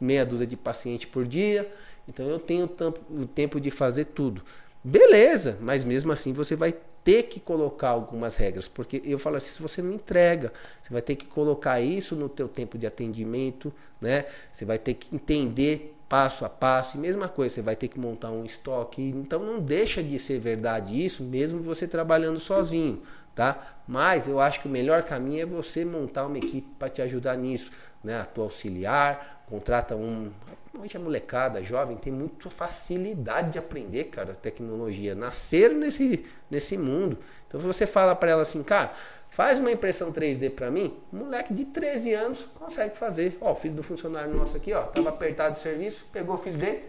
meia 0.00 0.26
dúzia 0.26 0.46
de 0.46 0.56
pacientes 0.56 1.06
por 1.06 1.26
dia, 1.26 1.72
então 2.08 2.26
eu 2.28 2.38
tenho 2.38 2.68
o 3.10 3.26
tempo 3.26 3.60
de 3.60 3.70
fazer 3.70 4.06
tudo. 4.06 4.42
Beleza, 4.82 5.58
mas 5.60 5.84
mesmo 5.84 6.10
assim 6.12 6.32
você 6.32 6.56
vai 6.56 6.74
ter 7.04 7.24
que 7.24 7.40
colocar 7.40 7.90
algumas 7.90 8.36
regras, 8.36 8.68
porque 8.68 9.00
eu 9.04 9.18
falo 9.18 9.36
assim, 9.36 9.52
se 9.52 9.62
você 9.62 9.80
não 9.80 9.92
entrega, 9.92 10.52
você 10.82 10.92
vai 10.92 11.02
ter 11.02 11.16
que 11.16 11.26
colocar 11.26 11.80
isso 11.80 12.14
no 12.14 12.28
teu 12.28 12.48
tempo 12.48 12.76
de 12.76 12.86
atendimento, 12.86 13.72
né? 14.00 14.26
Você 14.52 14.64
vai 14.64 14.78
ter 14.78 14.94
que 14.94 15.14
entender 15.14 15.94
passo 16.08 16.44
a 16.44 16.48
passo, 16.48 16.96
e 16.96 17.00
mesma 17.00 17.28
coisa, 17.28 17.56
você 17.56 17.62
vai 17.62 17.76
ter 17.76 17.88
que 17.88 17.98
montar 17.98 18.30
um 18.30 18.44
estoque, 18.44 19.02
então 19.02 19.40
não 19.40 19.60
deixa 19.60 20.02
de 20.02 20.18
ser 20.18 20.38
verdade 20.38 21.04
isso, 21.04 21.22
mesmo 21.22 21.60
você 21.60 21.86
trabalhando 21.86 22.38
sozinho, 22.38 23.02
tá? 23.34 23.76
Mas 23.86 24.26
eu 24.26 24.40
acho 24.40 24.60
que 24.60 24.68
o 24.68 24.70
melhor 24.70 25.02
caminho 25.02 25.42
é 25.42 25.46
você 25.46 25.84
montar 25.84 26.26
uma 26.26 26.38
equipe 26.38 26.68
para 26.78 26.88
te 26.88 27.02
ajudar 27.02 27.36
nisso, 27.36 27.70
né? 28.02 28.20
A 28.20 28.24
tua 28.24 28.44
auxiliar, 28.44 29.44
contrata 29.48 29.94
um. 29.94 30.30
Hoje 30.78 30.96
a 30.96 31.00
molecada 31.00 31.62
jovem 31.62 31.96
tem 31.96 32.12
muita 32.12 32.48
facilidade 32.48 33.52
de 33.52 33.58
aprender, 33.58 34.04
cara, 34.04 34.34
tecnologia. 34.34 35.14
Nasceram 35.14 35.76
nesse, 35.76 36.24
nesse 36.50 36.76
mundo. 36.76 37.18
Então, 37.46 37.60
se 37.60 37.66
você 37.66 37.86
fala 37.86 38.14
para 38.14 38.30
ela 38.30 38.42
assim, 38.42 38.62
cara, 38.62 38.92
faz 39.30 39.58
uma 39.58 39.70
impressão 39.70 40.12
3D 40.12 40.50
para 40.50 40.70
mim, 40.70 40.96
um 41.12 41.18
moleque 41.18 41.52
de 41.54 41.64
13 41.64 42.14
anos 42.14 42.48
consegue 42.54 42.96
fazer. 42.96 43.38
Ó, 43.40 43.52
o 43.52 43.56
filho 43.56 43.74
do 43.74 43.82
funcionário 43.82 44.34
nosso 44.34 44.56
aqui, 44.56 44.72
ó, 44.72 44.82
tava 44.82 45.08
apertado 45.10 45.54
de 45.54 45.60
serviço, 45.60 46.06
pegou 46.12 46.34
o 46.34 46.38
filho 46.38 46.58
dele, 46.58 46.84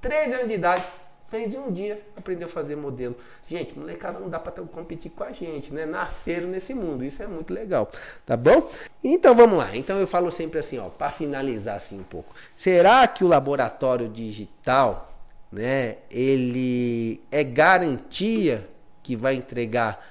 13 0.00 0.34
anos 0.34 0.48
de 0.48 0.54
idade, 0.54 0.84
Fez 1.26 1.54
em 1.54 1.58
um 1.58 1.72
dia, 1.72 2.00
aprendeu 2.16 2.46
a 2.46 2.50
fazer 2.50 2.76
modelo. 2.76 3.16
Gente, 3.48 3.76
molecada 3.78 4.20
não 4.20 4.28
dá 4.28 4.38
para 4.38 4.62
competir 4.64 5.10
com 5.10 5.24
a 5.24 5.32
gente, 5.32 5.72
né? 5.72 5.86
Nasceram 5.86 6.48
nesse 6.48 6.74
mundo, 6.74 7.02
isso 7.02 7.22
é 7.22 7.26
muito 7.26 7.52
legal, 7.52 7.90
tá 8.26 8.36
bom? 8.36 8.70
Então 9.02 9.34
vamos 9.34 9.58
lá. 9.58 9.74
Então 9.74 9.98
eu 9.98 10.06
falo 10.06 10.30
sempre 10.30 10.60
assim, 10.60 10.78
ó, 10.78 10.88
para 10.90 11.10
finalizar 11.10 11.76
assim 11.76 11.98
um 11.98 12.04
pouco. 12.04 12.34
Será 12.54 13.08
que 13.08 13.24
o 13.24 13.26
laboratório 13.26 14.08
digital, 14.08 15.12
né, 15.50 15.96
ele 16.10 17.20
é 17.32 17.42
garantia 17.42 18.68
que 19.02 19.16
vai 19.16 19.34
entregar 19.34 20.06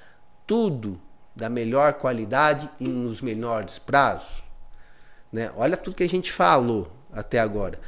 tudo 0.46 1.00
da 1.34 1.48
melhor 1.48 1.94
qualidade 1.94 2.70
e 2.78 2.86
nos 2.86 3.20
menores 3.20 3.78
prazos? 3.78 4.42
Né? 5.32 5.50
Olha 5.56 5.76
tudo 5.76 5.96
que 5.96 6.04
a 6.04 6.08
gente 6.08 6.30
falou 6.30 6.92
até 7.12 7.38
agora. 7.38 7.78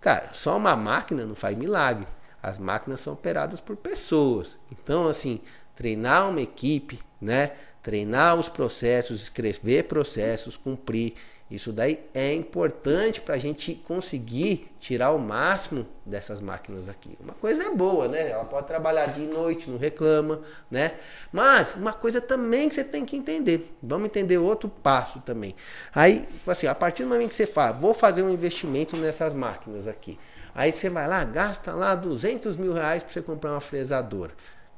Cara, 0.00 0.30
só 0.32 0.56
uma 0.56 0.76
máquina 0.76 1.24
não 1.24 1.34
faz 1.34 1.56
milagre. 1.56 2.06
As 2.42 2.58
máquinas 2.58 3.00
são 3.00 3.14
operadas 3.14 3.60
por 3.60 3.74
pessoas. 3.74 4.58
Então, 4.70 5.08
assim, 5.08 5.40
treinar 5.74 6.28
uma 6.28 6.42
equipe, 6.42 7.00
né? 7.20 7.52
Treinar 7.82 8.36
os 8.36 8.48
processos, 8.48 9.22
escrever 9.22 9.84
processos, 9.84 10.56
cumprir. 10.56 11.14
Isso 11.50 11.72
daí 11.72 12.00
é 12.14 12.32
importante 12.32 13.20
para 13.20 13.34
a 13.34 13.38
gente 13.38 13.74
conseguir 13.74 14.74
tirar 14.80 15.12
o 15.12 15.18
máximo 15.18 15.86
dessas 16.04 16.40
máquinas 16.40 16.88
aqui. 16.88 17.18
Uma 17.20 17.34
coisa 17.34 17.64
é 17.64 17.70
boa, 17.70 18.08
né? 18.08 18.30
Ela 18.30 18.46
pode 18.46 18.66
trabalhar 18.66 19.06
dia 19.06 19.24
e 19.24 19.28
noite, 19.28 19.68
não 19.68 19.76
reclama, 19.76 20.40
né? 20.70 20.92
Mas 21.30 21.74
uma 21.74 21.92
coisa 21.92 22.18
também 22.18 22.68
que 22.68 22.74
você 22.74 22.82
tem 22.82 23.04
que 23.04 23.14
entender. 23.14 23.76
Vamos 23.82 24.06
entender 24.06 24.38
outro 24.38 24.70
passo 24.70 25.20
também. 25.20 25.54
Aí, 25.94 26.26
assim, 26.46 26.66
a 26.66 26.74
partir 26.74 27.02
do 27.02 27.10
momento 27.10 27.28
que 27.28 27.34
você 27.34 27.46
fala, 27.46 27.72
vou 27.72 27.92
fazer 27.92 28.22
um 28.22 28.30
investimento 28.30 28.96
nessas 28.96 29.34
máquinas 29.34 29.86
aqui. 29.86 30.18
Aí 30.54 30.72
você 30.72 30.88
vai 30.88 31.06
lá, 31.06 31.22
gasta 31.24 31.74
lá 31.74 31.94
200 31.94 32.56
mil 32.56 32.72
reais 32.72 33.02
para 33.02 33.12
você 33.12 33.20
comprar 33.20 33.50
uma 33.50 33.60
fresadora. 33.60 34.32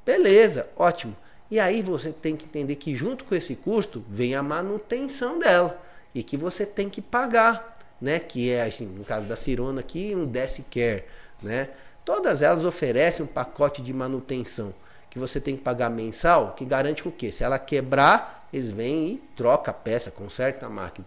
Beleza, 0.05 0.69
ótimo. 0.77 1.17
E 1.49 1.61
aí 1.61 1.81
você 1.81 2.13
tem 2.13 2.35
que 2.35 2.47
entender 2.47 2.75
que 2.75 2.93
junto 2.93 3.25
com 3.25 3.37
esse 3.37 3.55
custo 3.55 4.05
vem 4.09 4.35
a 4.35 4.43
manutenção 4.43 5.39
dela 5.39 5.86
e 6.17 6.23
que 6.23 6.35
você 6.35 6.65
tem 6.65 6.89
que 6.89 7.03
pagar, 7.03 7.79
né? 8.01 8.19
Que 8.19 8.51
é 8.51 8.63
assim, 8.63 8.87
no 8.87 9.05
caso 9.05 9.27
da 9.27 9.37
Cirona 9.37 9.81
aqui, 9.81 10.15
um 10.17 10.25
Desk 10.25 10.63
Care, 10.71 11.05
né? 11.43 11.69
Todas 12.07 12.41
elas 12.41 12.65
oferecem 12.65 13.23
um 13.23 13.29
pacote 13.29 13.83
de 13.83 13.93
manutenção 13.93 14.73
que 15.11 15.19
você 15.19 15.39
tem 15.39 15.57
que 15.57 15.63
pagar 15.63 15.91
mensal, 15.91 16.55
que 16.55 16.65
garante 16.65 17.07
o 17.07 17.13
quê? 17.13 17.31
Se 17.31 17.45
ela 17.45 17.59
quebrar, 17.59 18.49
eles 18.51 18.71
vêm 18.71 19.09
e 19.09 19.23
troca 19.37 19.71
a 19.71 19.75
peça, 19.75 20.11
conserta 20.11 20.65
a 20.65 20.71
máquina. 20.71 21.07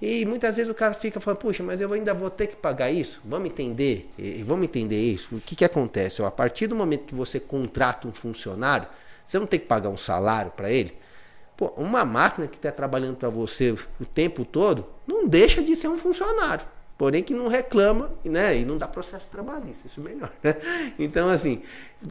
E 0.00 0.26
muitas 0.26 0.56
vezes 0.56 0.70
o 0.70 0.74
cara 0.74 0.92
fica 0.92 1.20
falando, 1.20 1.38
puxa, 1.38 1.62
mas 1.62 1.80
eu 1.80 1.90
ainda 1.94 2.12
vou 2.12 2.28
ter 2.28 2.46
que 2.46 2.56
pagar 2.56 2.90
isso? 2.90 3.22
Vamos 3.24 3.48
entender, 3.48 4.10
vamos 4.44 4.64
entender 4.64 5.00
isso. 5.00 5.34
O 5.34 5.40
que, 5.40 5.56
que 5.56 5.64
acontece? 5.64 6.22
A 6.22 6.30
partir 6.30 6.66
do 6.66 6.76
momento 6.76 7.04
que 7.04 7.14
você 7.14 7.40
contrata 7.40 8.06
um 8.06 8.12
funcionário, 8.12 8.86
você 9.24 9.38
não 9.38 9.46
tem 9.46 9.58
que 9.58 9.66
pagar 9.66 9.88
um 9.88 9.96
salário 9.96 10.50
para 10.50 10.70
ele. 10.70 10.94
Pô, 11.60 11.74
uma 11.76 12.06
máquina 12.06 12.46
que 12.46 12.56
está 12.56 12.72
trabalhando 12.72 13.16
para 13.16 13.28
você 13.28 13.72
o 14.00 14.06
tempo 14.06 14.46
todo 14.46 14.86
não 15.06 15.28
deixa 15.28 15.62
de 15.62 15.76
ser 15.76 15.88
um 15.88 15.98
funcionário. 15.98 16.64
Porém 16.96 17.22
que 17.22 17.34
não 17.34 17.48
reclama, 17.48 18.10
né? 18.24 18.56
E 18.56 18.64
não 18.64 18.78
dá 18.78 18.88
processo 18.88 19.26
trabalhista, 19.26 19.86
isso 19.86 20.00
é 20.00 20.02
melhor, 20.02 20.32
né? 20.42 20.56
Então, 20.98 21.28
assim, 21.28 21.60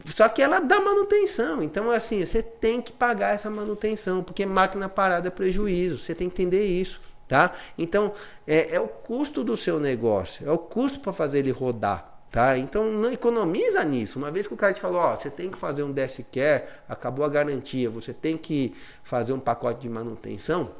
só 0.04 0.28
que 0.28 0.40
ela 0.40 0.60
dá 0.60 0.80
manutenção. 0.80 1.64
Então, 1.64 1.90
assim, 1.90 2.24
você 2.24 2.40
tem 2.40 2.80
que 2.80 2.92
pagar 2.92 3.34
essa 3.34 3.50
manutenção, 3.50 4.22
porque 4.22 4.46
máquina 4.46 4.88
parada 4.88 5.26
é 5.26 5.30
prejuízo. 5.32 5.98
Você 5.98 6.14
tem 6.14 6.30
que 6.30 6.40
entender 6.40 6.64
isso. 6.64 7.00
Tá? 7.26 7.52
Então, 7.76 8.12
é, 8.46 8.76
é 8.76 8.80
o 8.80 8.86
custo 8.86 9.42
do 9.42 9.56
seu 9.56 9.80
negócio, 9.80 10.48
é 10.48 10.50
o 10.52 10.58
custo 10.58 11.00
para 11.00 11.12
fazer 11.12 11.40
ele 11.40 11.50
rodar. 11.50 12.09
Tá? 12.30 12.56
Então 12.56 12.92
não 12.92 13.10
economiza 13.10 13.84
nisso. 13.84 14.16
Uma 14.18 14.30
vez 14.30 14.46
que 14.46 14.54
o 14.54 14.56
cara 14.56 14.72
te 14.72 14.80
falou, 14.80 15.00
ó, 15.00 15.16
você 15.16 15.28
tem 15.28 15.50
que 15.50 15.58
fazer 15.58 15.82
um 15.82 15.90
desk 15.90 16.22
care, 16.30 16.64
acabou 16.88 17.24
a 17.24 17.28
garantia, 17.28 17.90
você 17.90 18.14
tem 18.14 18.36
que 18.36 18.72
fazer 19.02 19.32
um 19.32 19.40
pacote 19.40 19.80
de 19.80 19.88
manutenção, 19.88 20.70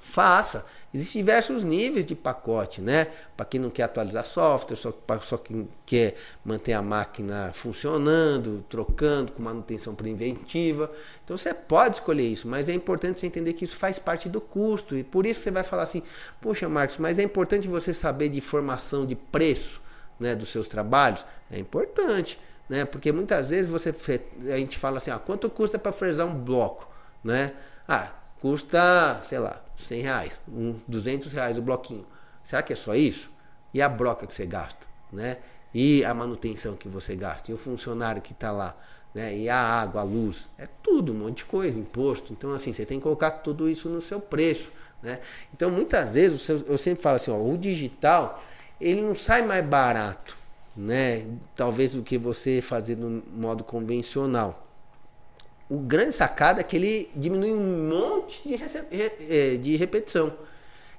faça. 0.00 0.66
Existem 0.92 1.22
diversos 1.22 1.62
níveis 1.62 2.04
de 2.04 2.16
pacote, 2.16 2.80
né? 2.80 3.06
Para 3.36 3.46
quem 3.46 3.60
não 3.60 3.70
quer 3.70 3.84
atualizar 3.84 4.26
software, 4.26 4.74
só, 4.76 4.92
só 5.20 5.36
quem 5.36 5.68
quer 5.86 6.16
manter 6.44 6.72
a 6.72 6.82
máquina 6.82 7.52
funcionando, 7.54 8.64
trocando 8.68 9.30
com 9.30 9.40
manutenção 9.40 9.94
preventiva. 9.94 10.90
Então 11.24 11.38
você 11.38 11.54
pode 11.54 11.94
escolher 11.94 12.26
isso, 12.26 12.48
mas 12.48 12.68
é 12.68 12.74
importante 12.74 13.20
você 13.20 13.26
entender 13.28 13.52
que 13.52 13.64
isso 13.64 13.76
faz 13.76 14.00
parte 14.00 14.28
do 14.28 14.40
custo. 14.40 14.96
E 14.96 15.04
por 15.04 15.26
isso 15.26 15.42
você 15.42 15.52
vai 15.52 15.62
falar 15.62 15.84
assim: 15.84 16.02
Poxa, 16.40 16.68
Marcos, 16.68 16.98
mas 16.98 17.20
é 17.20 17.22
importante 17.22 17.68
você 17.68 17.94
saber 17.94 18.28
de 18.30 18.40
formação 18.40 19.06
de 19.06 19.14
preço 19.14 19.80
né, 20.22 20.34
dos 20.34 20.50
seus 20.50 20.68
trabalhos? 20.68 21.26
É 21.50 21.58
importante. 21.58 22.38
Né? 22.68 22.84
Porque 22.84 23.12
muitas 23.12 23.50
vezes 23.50 23.70
você 23.70 23.94
a 24.50 24.56
gente 24.56 24.78
fala 24.78 24.96
assim, 24.96 25.10
ah, 25.10 25.18
quanto 25.18 25.50
custa 25.50 25.78
para 25.78 25.92
fresar 25.92 26.26
um 26.26 26.34
bloco, 26.34 26.88
né? 27.22 27.52
Ah, 27.86 28.12
custa, 28.40 29.20
sei 29.24 29.38
lá, 29.38 29.62
100 29.76 30.00
reais, 30.00 30.42
um, 30.48 30.76
200 30.88 31.32
reais 31.32 31.58
o 31.58 31.62
bloquinho. 31.62 32.06
Será 32.42 32.62
que 32.62 32.72
é 32.72 32.76
só 32.76 32.94
isso? 32.94 33.30
E 33.74 33.82
a 33.82 33.88
broca 33.88 34.26
que 34.26 34.34
você 34.34 34.46
gasta, 34.46 34.86
né? 35.12 35.38
E 35.74 36.04
a 36.04 36.14
manutenção 36.14 36.76
que 36.76 36.88
você 36.88 37.14
gasta, 37.16 37.50
e 37.50 37.54
o 37.54 37.58
funcionário 37.58 38.22
que 38.22 38.32
está 38.32 38.52
lá, 38.52 38.76
né? 39.14 39.36
E 39.36 39.48
a 39.48 39.56
água, 39.56 40.00
a 40.00 40.04
luz, 40.04 40.48
é 40.56 40.66
tudo, 40.82 41.12
um 41.12 41.16
monte 41.16 41.38
de 41.38 41.44
coisa, 41.44 41.78
imposto. 41.78 42.32
Então, 42.32 42.52
assim, 42.52 42.72
você 42.72 42.86
tem 42.86 42.98
que 42.98 43.02
colocar 43.02 43.30
tudo 43.30 43.68
isso 43.68 43.88
no 43.88 44.00
seu 44.00 44.20
preço, 44.20 44.72
né? 45.02 45.20
Então, 45.52 45.70
muitas 45.70 46.14
vezes, 46.14 46.48
eu 46.48 46.78
sempre 46.78 47.02
falo 47.02 47.16
assim, 47.16 47.30
ó, 47.30 47.36
o 47.36 47.58
digital, 47.58 48.42
ele 48.82 49.02
não 49.02 49.14
sai 49.14 49.42
mais 49.42 49.64
barato, 49.64 50.36
né? 50.76 51.26
Talvez 51.56 51.92
do 51.92 52.02
que 52.02 52.18
você 52.18 52.60
fazer 52.60 52.96
no 52.96 53.22
modo 53.34 53.62
convencional 53.64 54.62
o 55.72 55.78
grande 55.78 56.12
sacada 56.12 56.60
é 56.60 56.64
que 56.64 56.76
ele 56.76 57.08
diminui 57.16 57.50
um 57.50 57.88
monte 57.88 58.46
de, 58.46 58.54
é, 59.30 59.56
de 59.56 59.74
repetição. 59.76 60.30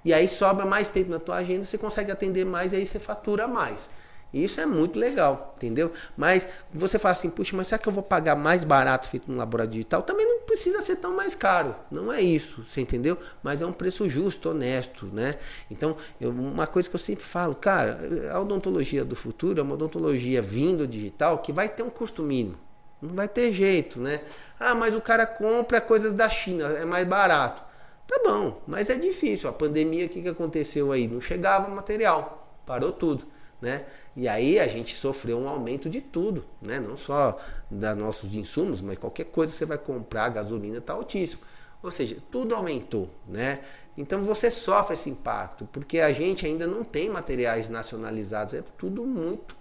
E 0.04 0.12
aí 0.12 0.28
sobra 0.28 0.66
mais 0.66 0.90
tempo 0.90 1.12
na 1.12 1.20
tua 1.20 1.36
agenda, 1.36 1.64
você 1.64 1.78
consegue 1.78 2.12
atender 2.12 2.44
mais 2.44 2.74
e 2.74 2.78
aí 2.78 2.86
você 2.86 3.00
fatura 3.00 3.48
mais. 3.48 3.88
Isso 4.34 4.60
é 4.60 4.66
muito 4.66 4.98
legal, 4.98 5.54
entendeu? 5.56 5.92
Mas 6.18 6.48
você 6.74 6.98
fala 6.98 7.12
assim, 7.12 7.30
puxa, 7.30 7.56
mas 7.56 7.68
será 7.68 7.78
que 7.78 7.88
eu 7.88 7.94
vou 7.94 8.02
pagar 8.02 8.36
mais 8.36 8.64
barato 8.64 9.08
feito 9.08 9.32
no 9.32 9.38
laboratório 9.38 9.74
digital? 9.74 10.02
Também 10.02 10.26
não 10.26 10.40
precisa 10.40 10.82
ser 10.82 10.96
tão 10.96 11.16
mais 11.16 11.36
caro. 11.36 11.76
Não 11.92 12.12
é 12.12 12.20
isso, 12.20 12.66
você 12.66 12.82
entendeu? 12.82 13.18
Mas 13.44 13.62
é 13.62 13.66
um 13.66 13.72
preço 13.72 14.10
justo, 14.10 14.50
honesto, 14.50 15.06
né? 15.14 15.36
Então, 15.70 15.96
eu, 16.20 16.32
uma 16.32 16.66
coisa 16.66 16.90
que 16.90 16.96
eu 16.96 17.00
sempre 17.00 17.24
falo, 17.24 17.54
cara, 17.54 18.00
a 18.32 18.40
odontologia 18.40 19.06
do 19.06 19.16
futuro 19.16 19.60
é 19.60 19.64
uma 19.64 19.76
odontologia 19.76 20.42
vindo 20.42 20.88
digital 20.88 21.38
que 21.38 21.54
vai 21.54 21.70
ter 21.70 21.84
um 21.84 21.90
custo 21.92 22.24
mínimo. 22.24 22.58
Não 23.00 23.14
vai 23.14 23.28
ter 23.28 23.52
jeito, 23.52 24.00
né? 24.00 24.22
Ah, 24.60 24.74
mas 24.74 24.96
o 24.96 25.02
cara 25.02 25.28
compra 25.28 25.80
coisas 25.80 26.14
da 26.14 26.28
China, 26.30 26.66
é 26.70 26.86
mais 26.86 27.08
barato. 27.08 27.62
Tá 28.08 28.20
bom, 28.24 28.62
mas 28.66 28.90
é 28.90 28.96
difícil. 28.96 29.50
A 29.50 29.54
pandemia, 29.54 30.06
o 30.06 30.10
que, 30.10 30.22
que 30.22 30.30
aconteceu 30.30 30.92
aí? 30.92 31.08
Não 31.08 31.22
chegava 31.22 31.70
material, 31.70 32.48
parou 32.66 32.92
tudo, 32.92 33.26
né? 33.64 33.86
E 34.14 34.28
aí 34.28 34.60
a 34.60 34.68
gente 34.68 34.94
sofreu 34.94 35.40
um 35.40 35.48
aumento 35.48 35.90
de 35.90 36.02
tudo, 36.02 36.44
né? 36.62 36.82
Não 36.82 36.98
só 36.98 37.38
da 37.72 37.96
nossos 37.96 38.36
insumos, 38.36 38.82
mas 38.82 38.98
qualquer 39.00 39.26
coisa 39.26 39.54
que 39.54 39.58
você 39.58 39.66
vai 39.66 39.78
comprar, 39.78 40.28
gasolina 40.30 40.80
está 40.80 40.94
altíssimo. 40.94 41.42
Ou 41.82 41.90
seja, 41.90 42.18
tudo 42.30 42.54
aumentou, 42.54 43.10
né? 43.26 43.60
Então 43.98 44.22
você 44.24 44.52
sofre 44.52 44.96
esse 44.96 45.10
impacto, 45.10 45.66
porque 45.72 46.00
a 46.00 46.12
gente 46.12 46.46
ainda 46.46 46.68
não 46.68 46.84
tem 46.84 47.10
materiais 47.10 47.70
nacionalizados, 47.70 48.54
é 48.54 48.64
tudo 48.78 49.06
muito 49.06 49.56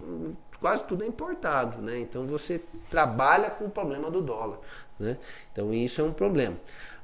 quase 0.59 0.81
tudo 0.85 1.03
é 1.03 1.07
importado, 1.07 1.81
né? 1.81 1.99
Então 1.99 2.25
você 2.25 2.61
trabalha 2.89 3.49
com 3.49 3.65
o 3.65 3.69
problema 3.69 4.09
do 4.09 4.21
dólar, 4.21 4.59
né? 4.97 5.17
Então 5.51 5.73
isso 5.73 5.99
é 5.99 6.03
um 6.03 6.13
problema. 6.13 6.57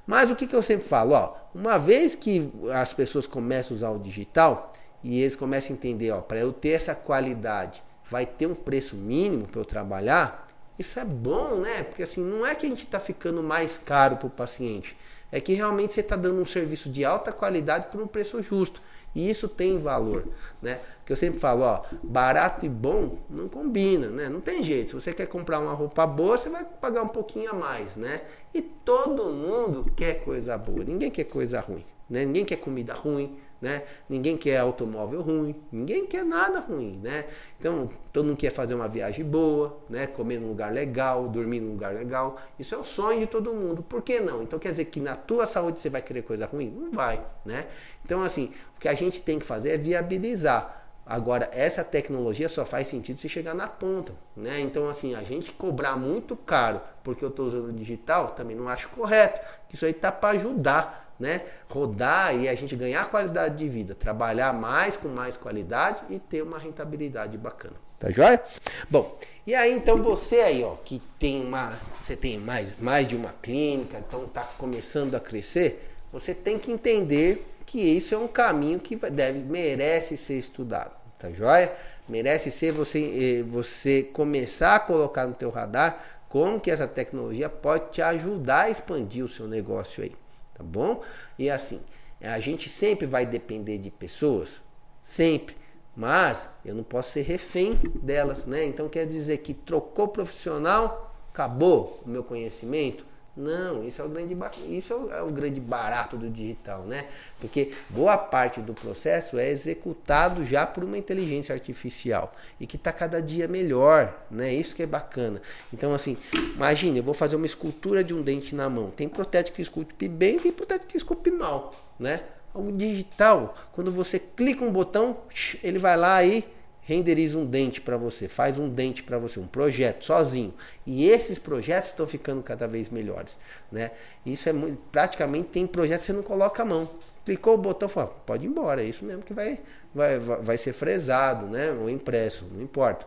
Mas 0.08 0.32
o 0.32 0.36
que, 0.36 0.48
que 0.48 0.56
eu 0.56 0.64
sempre 0.64 0.88
falo, 0.88 1.14
ó, 1.14 1.36
uma 1.54 1.78
vez 1.78 2.16
que 2.16 2.50
as 2.74 2.94
pessoas 2.94 3.28
começam 3.28 3.76
a 3.76 3.78
usar 3.78 3.90
o 3.92 4.00
digital 4.00 4.72
e 5.04 5.22
eles 5.22 5.36
começam 5.36 5.74
a 5.74 5.78
entender, 5.78 6.12
ó, 6.12 6.22
para 6.22 6.40
eu 6.40 6.52
ter 6.52 6.70
essa 6.70 6.94
qualidade, 6.94 7.84
vai 8.10 8.26
ter 8.26 8.48
um 8.48 8.56
preço 8.56 8.96
mínimo 8.96 9.48
para 9.48 9.62
eu 9.62 9.66
trabalhar, 9.66 10.48
isso 10.78 11.00
é 11.00 11.06
bom, 11.06 11.56
né? 11.56 11.84
Porque 11.84 12.04
assim, 12.04 12.24
não 12.24 12.46
é 12.46 12.56
que 12.56 12.66
a 12.66 12.70
gente 12.70 12.86
está 12.86 13.00
ficando 13.00 13.44
mais 13.44 13.78
caro 13.78 14.18
para 14.18 14.28
o 14.28 14.30
paciente, 14.30 14.96
é 15.32 15.40
que 15.40 15.54
realmente 15.54 15.94
você 15.94 16.00
está 16.00 16.16
dando 16.16 16.42
um 16.42 16.46
serviço 16.46 16.90
de 16.90 17.06
alta 17.06 17.32
qualidade 17.32 17.88
por 17.92 18.02
um 18.02 18.08
preço 18.08 18.42
justo. 18.42 18.82
E 19.14 19.28
isso 19.28 19.48
tem 19.48 19.80
valor, 19.80 20.28
né? 20.62 20.80
Que 21.06 21.12
eu 21.12 21.18
sempre 21.18 21.40
falo, 21.40 21.64
ó, 21.64 21.84
barato 22.04 22.66
e 22.66 22.70
bom 22.70 23.18
não 23.30 23.50
combina, 23.50 24.08
né? 24.08 24.30
Não 24.30 24.40
tem 24.40 24.62
jeito. 24.64 24.90
Se 24.90 24.94
você 24.94 25.14
quer 25.14 25.28
comprar 25.28 25.60
uma 25.60 25.74
roupa 25.74 26.06
boa, 26.06 26.38
você 26.38 26.50
vai 26.50 26.64
pagar 26.64 27.02
um 27.02 27.08
pouquinho 27.08 27.52
a 27.52 27.54
mais, 27.54 27.96
né? 27.96 28.22
E 28.54 28.62
todo 28.62 29.26
mundo 29.26 29.92
quer 29.96 30.24
coisa 30.24 30.58
boa, 30.58 30.84
ninguém 30.84 31.10
quer 31.10 31.24
coisa 31.26 31.60
ruim, 31.60 31.86
né? 32.10 32.24
Ninguém 32.24 32.46
quer 32.46 32.58
comida 32.58 32.94
ruim, 32.94 33.38
né? 33.62 33.84
Ninguém 34.08 34.38
quer 34.38 34.58
automóvel 34.58 35.22
ruim, 35.22 35.62
ninguém 35.72 36.06
quer 36.06 36.24
nada 36.24 36.60
ruim, 36.60 37.00
né? 37.04 37.26
Então, 37.60 37.90
todo 38.14 38.26
mundo 38.26 38.38
quer 38.38 38.52
fazer 38.52 38.74
uma 38.74 38.88
viagem 38.88 39.26
boa, 39.26 39.78
né? 39.90 40.08
Comer 40.08 40.40
num 40.40 40.50
lugar 40.50 40.72
legal, 40.72 41.28
dormir 41.28 41.60
num 41.60 41.72
lugar 41.72 41.94
legal. 41.94 42.38
Isso 42.58 42.74
é 42.74 42.78
o 42.78 42.84
sonho 42.84 43.20
de 43.20 43.28
todo 43.28 43.54
mundo. 43.54 43.84
Por 43.84 44.02
que 44.02 44.20
não? 44.20 44.42
Então 44.42 44.58
quer 44.58 44.70
dizer 44.70 44.86
que 44.86 45.00
na 45.02 45.16
tua 45.16 45.46
saúde 45.46 45.80
você 45.80 45.90
vai 45.90 46.02
querer 46.02 46.22
coisa 46.24 46.46
ruim? 46.46 46.70
Não 46.70 46.92
vai, 46.92 47.24
né? 47.46 47.66
Então, 48.06 48.24
assim, 48.24 48.52
o 48.78 48.80
que 48.80 48.88
a 48.88 48.94
gente 48.94 49.22
tem 49.22 49.38
que 49.38 49.46
fazer 49.46 49.72
é 49.72 49.78
viabilizar. 49.78 50.78
Agora, 51.06 51.50
essa 51.52 51.84
tecnologia 51.84 52.48
só 52.48 52.64
faz 52.64 52.88
sentido 52.88 53.18
se 53.18 53.28
chegar 53.28 53.56
na 53.56 53.68
ponta, 53.68 54.14
né? 54.38 54.60
Então, 54.60 54.88
assim, 54.88 55.16
a 55.16 55.24
gente 55.24 55.52
cobrar 55.52 55.96
muito 55.96 56.36
caro 56.36 56.80
porque 57.04 57.26
eu 57.26 57.30
estou 57.30 57.48
usando 57.48 57.74
digital, 57.74 58.30
também 58.30 58.56
não 58.56 58.70
acho 58.70 58.90
correto. 58.90 59.42
Isso 59.74 59.88
aí 59.88 59.94
tá 59.94 60.12
para 60.12 60.36
ajudar 60.36 61.09
né, 61.20 61.42
rodar 61.68 62.36
e 62.36 62.48
a 62.48 62.56
gente 62.56 62.76
ganhar 62.76 63.10
qualidade 63.10 63.58
de 63.58 63.68
vida, 63.68 63.94
trabalhar 63.94 64.54
mais 64.54 64.96
com 64.96 65.10
mais 65.10 65.36
qualidade 65.36 66.02
e 66.10 66.18
ter 66.18 66.42
uma 66.42 66.58
rentabilidade 66.58 67.38
bacana. 67.38 67.76
Tá 68.00 68.10
joia? 68.10 68.42
Bom, 68.90 69.18
e 69.46 69.54
aí 69.54 69.74
então 69.74 70.02
você 70.02 70.38
aí, 70.38 70.64
ó, 70.64 70.76
que 70.86 71.02
tem 71.20 71.46
uma, 71.46 71.78
você 72.00 72.16
tem 72.16 72.38
mais, 72.38 72.80
mais 72.80 73.06
de 73.06 73.18
uma 73.18 73.34
clínica, 73.42 73.98
então 74.00 74.26
tá 74.28 74.42
começando 74.58 75.16
a 75.16 75.20
crescer, 75.20 75.86
você 76.12 76.34
tem 76.34 76.58
que 76.58 76.72
entender 76.72 77.46
que 77.66 77.80
isso 77.82 78.16
é 78.16 78.18
um 78.18 78.28
caminho 78.28 78.80
que 78.80 78.96
deve 78.96 79.40
merece 79.40 80.16
ser 80.16 80.38
estudado, 80.38 80.96
tá 81.20 81.30
joia? 81.30 81.72
Merece 82.08 82.50
ser 82.50 82.72
você 82.72 83.42
eh, 83.42 83.44
você 83.44 84.02
começar 84.02 84.78
a 84.78 84.80
colocar 84.80 85.28
no 85.28 85.36
teu 85.36 85.52
radar 85.52 86.04
como 86.28 86.60
que 86.60 86.72
essa 86.72 86.88
tecnologia 86.88 87.50
pode 87.50 87.92
te 87.92 88.02
ajudar 88.02 88.62
a 88.62 88.70
expandir 88.70 89.24
o 89.24 89.28
seu 89.28 89.48
negócio 89.48 90.04
aí 90.04 90.16
tá 90.60 90.64
bom? 90.64 91.02
E 91.38 91.50
assim, 91.50 91.80
a 92.22 92.40
gente 92.40 92.68
sempre 92.68 93.08
vai 93.08 93.26
depender 93.26 93.78
de 93.78 93.90
pessoas, 93.90 94.62
sempre, 95.02 95.56
mas 95.96 96.50
eu 96.66 96.76
não 96.76 96.84
posso 96.84 97.12
ser 97.12 97.22
refém 97.22 97.76
delas, 98.02 98.46
né? 98.46 98.66
Então 98.66 98.90
quer 98.90 99.06
dizer 99.06 99.38
que 99.38 99.54
trocou 99.54 100.10
profissional, 100.10 101.16
acabou 101.32 102.02
o 102.06 102.10
meu 102.10 102.24
conhecimento? 102.24 103.06
Não, 103.40 103.86
isso 103.86 104.02
é 104.02 104.06
o 104.06 104.10
grande, 104.10 104.38
isso 104.68 105.10
é 105.14 105.22
o 105.22 105.32
grande 105.32 105.62
barato 105.62 106.18
do 106.18 106.30
digital, 106.30 106.84
né? 106.84 107.06
Porque 107.40 107.72
boa 107.90 108.18
parte 108.18 108.60
do 108.60 108.74
processo 108.74 109.40
é 109.40 109.50
executado 109.50 110.44
já 110.44 110.68
por 110.68 110.84
uma 110.84 110.98
inteligência 110.98 111.56
artificial 111.56 112.36
e 112.60 112.68
que 112.68 112.76
está 112.76 112.92
cada 112.92 113.22
dia 113.22 113.48
melhor, 113.48 114.14
né? 114.30 114.54
Isso 114.54 114.76
que 114.76 114.84
é 114.84 114.86
bacana. 114.86 115.42
Então, 115.72 115.94
assim, 115.94 116.18
imagine, 116.54 116.98
eu 116.98 117.04
vou 117.04 117.14
fazer 117.14 117.38
uma 117.38 117.46
escultura 117.46 118.04
de 118.04 118.14
um 118.14 118.22
dente 118.22 118.54
na 118.54 118.70
mão. 118.70 118.92
Tem 118.92 119.08
protético 119.08 119.56
que 119.56 119.62
esculpe 119.62 120.10
bem, 120.10 120.38
tem 120.38 120.52
protético 120.52 120.92
que 120.92 120.98
esculpe 120.98 121.32
mal, 121.32 121.74
né? 121.98 122.24
Algo 122.54 122.74
digital, 122.74 123.56
quando 123.72 123.90
você 123.90 124.20
clica 124.20 124.66
um 124.66 124.72
botão, 124.72 125.16
ele 125.64 125.80
vai 125.80 125.96
lá 125.96 126.22
e 126.26 126.44
renderiza 126.90 127.38
um 127.38 127.46
dente 127.46 127.80
para 127.80 127.98
você, 127.98 128.28
faz 128.28 128.58
um 128.58 128.68
dente 128.68 129.04
para 129.04 129.20
você, 129.20 129.40
um 129.40 129.46
projeto 129.46 130.04
sozinho. 130.04 130.52
E 130.88 131.08
esses 131.08 131.38
projetos 131.38 131.90
estão 131.90 132.08
ficando 132.08 132.42
cada 132.42 132.68
vez 132.68 132.90
melhores, 132.90 133.38
né? 133.72 133.92
Isso 134.26 134.50
é 134.50 134.54
muito, 134.54 134.82
praticamente 134.92 135.50
tem 135.50 135.68
projetos 135.68 136.08
que 136.08 136.12
você 136.12 136.14
não 136.14 136.24
coloca 136.24 136.64
a 136.64 136.66
mão. 136.66 136.90
Clicou 137.24 137.54
o 137.54 137.58
botão, 137.60 137.88
fala, 137.88 138.08
pode 138.08 138.44
ir 138.44 138.48
embora, 138.48 138.82
é 138.82 138.86
isso 138.86 139.06
mesmo 139.06 139.22
que 139.22 139.36
vai, 139.36 139.60
vai, 139.94 140.18
vai 140.18 140.58
ser 140.58 140.74
fresado, 140.74 141.46
né? 141.46 141.72
Ou 141.80 141.92
impresso, 141.92 142.48
não 142.52 142.64
importa. 142.64 143.06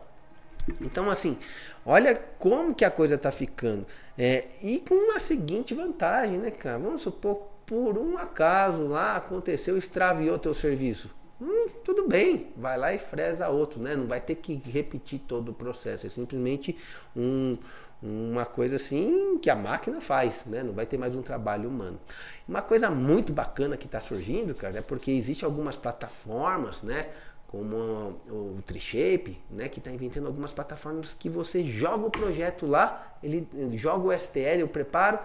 Então, 0.79 1.09
assim, 1.09 1.37
olha 1.85 2.15
como 2.39 2.73
que 2.73 2.85
a 2.85 2.91
coisa 2.91 3.15
está 3.15 3.33
ficando. 3.33 3.85
É, 4.17 4.45
e 4.61 4.79
com 4.79 4.95
uma 4.95 5.19
seguinte 5.19 5.73
vantagem, 5.73 6.37
né, 6.37 6.51
cara? 6.51 6.79
Vamos 6.79 7.01
supor, 7.01 7.49
por 7.65 7.97
um 7.97 8.17
acaso 8.17 8.87
lá 8.87 9.17
aconteceu, 9.17 9.77
extraviou 9.77 10.39
teu 10.39 10.53
serviço. 10.53 11.09
Hum, 11.45 11.67
tudo 11.83 12.07
bem, 12.07 12.53
vai 12.55 12.77
lá 12.77 12.93
e 12.93 12.99
fresa 12.99 13.49
outro, 13.49 13.81
né? 13.81 13.97
Não 13.97 14.07
vai 14.07 14.21
ter 14.21 14.35
que 14.35 14.53
repetir 14.65 15.19
todo 15.19 15.49
o 15.49 15.53
processo. 15.53 16.05
É 16.05 16.09
simplesmente 16.09 16.77
um, 17.13 17.57
uma 18.01 18.45
coisa 18.45 18.77
assim 18.77 19.37
que 19.39 19.49
a 19.49 19.55
máquina 19.55 19.99
faz, 19.99 20.45
né? 20.45 20.63
Não 20.63 20.71
vai 20.71 20.85
ter 20.85 20.97
mais 20.97 21.13
um 21.13 21.21
trabalho 21.21 21.67
humano. 21.67 21.99
Uma 22.47 22.61
coisa 22.61 22.89
muito 22.89 23.33
bacana 23.33 23.75
que 23.75 23.85
está 23.85 23.99
surgindo, 23.99 24.55
cara, 24.55 24.77
é 24.79 24.81
porque 24.81 25.11
existe 25.11 25.43
algumas 25.43 25.75
plataformas, 25.75 26.81
né? 26.81 27.09
Como 27.47 27.75
o 27.75 28.63
Trishape, 28.65 29.37
né? 29.51 29.67
Que 29.67 29.79
está 29.79 29.91
inventando 29.91 30.27
algumas 30.27 30.53
plataformas 30.53 31.13
que 31.13 31.27
você 31.27 31.61
joga 31.61 32.05
o 32.05 32.09
projeto 32.09 32.65
lá, 32.65 33.17
ele 33.21 33.45
joga 33.73 34.07
o 34.07 34.17
STL, 34.17 34.63
o 34.63 34.67
preparo, 34.69 35.19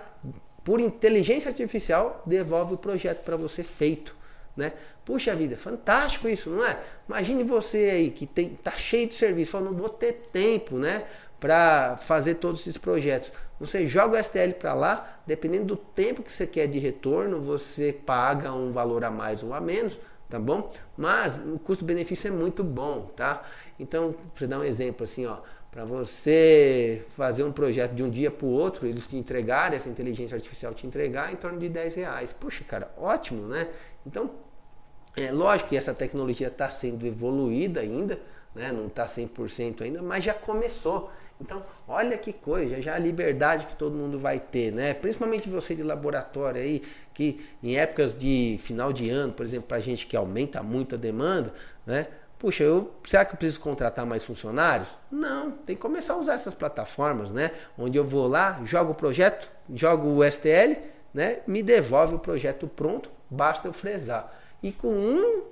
por 0.65 0.81
inteligência 0.81 1.49
artificial, 1.49 2.25
devolve 2.27 2.75
o 2.75 2.77
projeto 2.77 3.23
para 3.23 3.37
você 3.37 3.63
feito. 3.63 4.19
Né? 4.59 4.73
Puxa 5.05 5.37
vida, 5.37 5.57
fantástico 5.57 6.29
isso, 6.29 6.51
não 6.51 6.67
é? 6.67 6.81
Imagine 7.09 7.45
você 7.45 7.91
aí 7.91 8.11
que 8.11 8.27
tem, 8.27 8.51
tá 8.57 8.73
cheio 8.73 9.07
de 9.07 9.15
serviço, 9.15 9.53
fala, 9.53 9.67
não 9.67 9.73
vou 9.73 9.89
ter 9.89 10.15
tempo, 10.33 10.77
né? 10.77 11.05
Para 11.39 11.97
fazer 11.97 12.35
todos 12.35 12.63
esses 12.63 12.77
projetos. 12.77 13.31
Você 13.61 13.87
joga 13.87 14.19
o 14.19 14.23
STL 14.25 14.55
para 14.59 14.75
lá, 14.75 15.21
dependendo 15.25 15.67
do 15.67 15.77
tempo 15.77 16.25
que 16.25 16.33
você 16.33 16.45
quer 16.45 16.67
de 16.67 16.81
retorno, 16.81 17.41
você 17.41 17.93
paga 17.93 18.53
um 18.53 18.73
valor 18.73 19.05
a 19.05 19.13
mais 19.13 19.45
ou 19.45 19.55
a 19.55 19.61
menos, 19.61 20.01
tá 20.29 20.41
bom? 20.41 20.73
Mas 20.97 21.37
o 21.37 21.57
custo-benefício 21.61 22.27
é 22.27 22.33
muito 22.33 22.65
bom, 22.65 23.13
tá? 23.15 23.45
Então, 23.79 24.13
você 24.35 24.49
dar 24.49 24.59
um 24.59 24.65
exemplo 24.65 25.05
assim, 25.05 25.25
ó, 25.25 25.39
para 25.71 25.85
você 25.85 27.07
fazer 27.11 27.45
um 27.45 27.53
projeto 27.53 27.93
de 27.93 28.03
um 28.03 28.11
dia 28.11 28.33
para 28.33 28.45
o 28.45 28.51
outro, 28.51 28.89
eles 28.89 29.07
te 29.07 29.17
entregarem, 29.17 29.77
essa 29.77 29.89
inteligência 29.89 30.35
artificial 30.35 30.75
te 30.75 30.85
entregar 30.85 31.33
em 31.33 31.37
torno 31.37 31.61
de 31.61 31.69
10 31.69 31.95
reais. 31.95 32.33
Puxa, 32.33 32.65
cara, 32.65 32.93
ótimo, 32.99 33.47
né? 33.47 33.69
Então, 34.05 34.48
é 35.25 35.33
lógico 35.33 35.71
que 35.71 35.77
essa 35.77 35.95
tecnologia 35.95 36.49
está 36.49 36.71
sendo 36.71 37.07
evoluída 37.07 37.81
ainda, 37.81 38.21
né? 38.55 38.73
não 38.73 38.87
está 38.87 39.07
100% 39.07 39.83
ainda, 39.83 40.03
mas 40.03 40.25
já 40.25 40.35
começou. 40.35 41.11
Então, 41.41 41.63
olha 41.87 42.19
que 42.19 42.33
coisa, 42.33 42.83
já 42.83 42.95
a 42.95 42.99
liberdade 42.99 43.67
que 43.67 43.77
todo 43.77 43.95
mundo 43.95 44.19
vai 44.19 44.41
ter, 44.41 44.73
né? 44.73 44.93
Principalmente 44.93 45.49
você 45.49 45.75
de 45.75 45.85
laboratório 45.85 46.61
aí, 46.61 46.83
que 47.15 47.41
em 47.63 47.77
épocas 47.79 48.13
de 48.13 48.59
final 48.61 48.93
de 48.93 49.09
ano, 49.09 49.33
por 49.33 49.47
exemplo, 49.47 49.69
para 49.69 49.79
gente 49.79 50.07
que 50.07 50.17
aumenta 50.17 50.63
muito 50.63 50.97
a 50.97 50.99
demanda, 50.99 51.55
né? 51.87 52.09
Puxa, 52.39 52.63
eu, 52.63 52.93
será 53.05 53.25
que 53.25 53.35
eu 53.35 53.37
preciso 53.37 53.61
contratar 53.61 54.07
mais 54.07 54.25
funcionários? 54.25 54.89
Não, 55.11 55.51
tem 55.51 55.75
que 55.75 55.83
começar 55.83 56.15
a 56.15 56.19
usar 56.19 56.35
essas 56.35 56.55
plataformas, 56.55 57.33
né? 57.33 57.51
Onde 57.77 57.99
eu 57.99 58.05
vou 58.05 58.29
lá, 58.29 58.61
jogo 58.65 58.93
o 58.93 58.95
projeto, 58.95 59.51
jogo 59.73 60.09
o 60.09 60.25
STL, 60.25 60.77
né? 61.13 61.41
Me 61.47 61.63
devolve 61.63 62.15
o 62.15 62.19
projeto 62.19 62.69
pronto, 62.69 63.11
basta 63.29 63.67
eu 63.67 63.73
fresar. 63.73 64.38
E 64.63 64.73
com 64.73 64.89
um, 64.89 65.43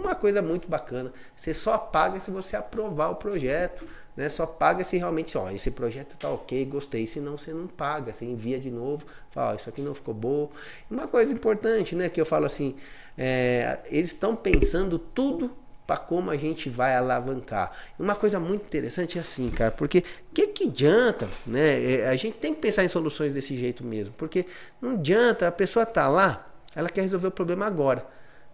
uma 0.00 0.14
coisa 0.14 0.40
muito 0.40 0.68
bacana, 0.68 1.12
você 1.36 1.52
só 1.52 1.76
paga 1.76 2.18
se 2.20 2.30
você 2.30 2.56
aprovar 2.56 3.10
o 3.10 3.16
projeto, 3.16 3.86
né? 4.16 4.28
Só 4.28 4.46
paga 4.46 4.84
se 4.84 4.96
realmente, 4.96 5.36
ó, 5.36 5.50
esse 5.50 5.70
projeto 5.70 6.16
tá 6.16 6.28
ok, 6.28 6.64
gostei. 6.64 7.06
Senão 7.06 7.36
você 7.36 7.52
não 7.52 7.66
paga, 7.66 8.12
você 8.12 8.24
envia 8.24 8.58
de 8.58 8.70
novo, 8.70 9.04
fala, 9.30 9.52
ó, 9.52 9.54
isso 9.54 9.68
aqui 9.68 9.82
não 9.82 9.94
ficou 9.94 10.14
bom. 10.14 10.50
Uma 10.90 11.06
coisa 11.06 11.32
importante, 11.32 11.94
né? 11.94 12.08
Que 12.08 12.20
eu 12.20 12.26
falo 12.26 12.46
assim, 12.46 12.74
é, 13.16 13.80
eles 13.86 14.08
estão 14.08 14.34
pensando 14.34 14.98
tudo 14.98 15.50
para 15.86 15.96
como 15.96 16.30
a 16.30 16.36
gente 16.36 16.70
vai 16.70 16.94
alavancar. 16.94 17.72
Uma 17.98 18.14
coisa 18.14 18.38
muito 18.38 18.64
interessante 18.64 19.18
é 19.18 19.20
assim, 19.20 19.50
cara, 19.50 19.72
porque 19.72 19.98
o 20.30 20.34
que, 20.34 20.46
que 20.46 20.64
adianta, 20.64 21.28
né? 21.44 21.94
É, 21.94 22.08
a 22.08 22.14
gente 22.14 22.36
tem 22.38 22.54
que 22.54 22.60
pensar 22.60 22.84
em 22.84 22.88
soluções 22.88 23.34
desse 23.34 23.56
jeito 23.56 23.82
mesmo, 23.84 24.14
porque 24.16 24.46
não 24.80 24.92
adianta, 24.92 25.48
a 25.48 25.52
pessoa 25.52 25.84
tá 25.84 26.08
lá, 26.08 26.48
ela 26.76 26.88
quer 26.88 27.00
resolver 27.00 27.26
o 27.26 27.32
problema 27.32 27.66
agora, 27.66 28.06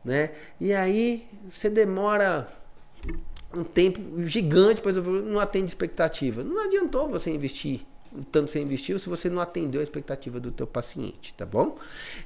né? 0.06 0.30
E 0.58 0.72
aí 0.72 1.28
você 1.50 1.68
demora 1.68 2.48
um 3.54 3.64
tempo 3.64 4.00
gigante 4.26 4.80
para 4.80 4.92
não 4.92 5.38
atende 5.38 5.66
expectativa. 5.66 6.42
Não 6.42 6.64
adiantou 6.64 7.08
você 7.08 7.30
investir 7.30 7.84
tanto 8.32 8.50
você 8.50 8.60
investiu 8.60 8.98
se 8.98 9.10
você 9.10 9.28
não 9.28 9.42
atendeu 9.42 9.78
a 9.78 9.84
expectativa 9.84 10.40
do 10.40 10.50
teu 10.50 10.66
paciente, 10.66 11.34
tá 11.34 11.44
bom? 11.44 11.76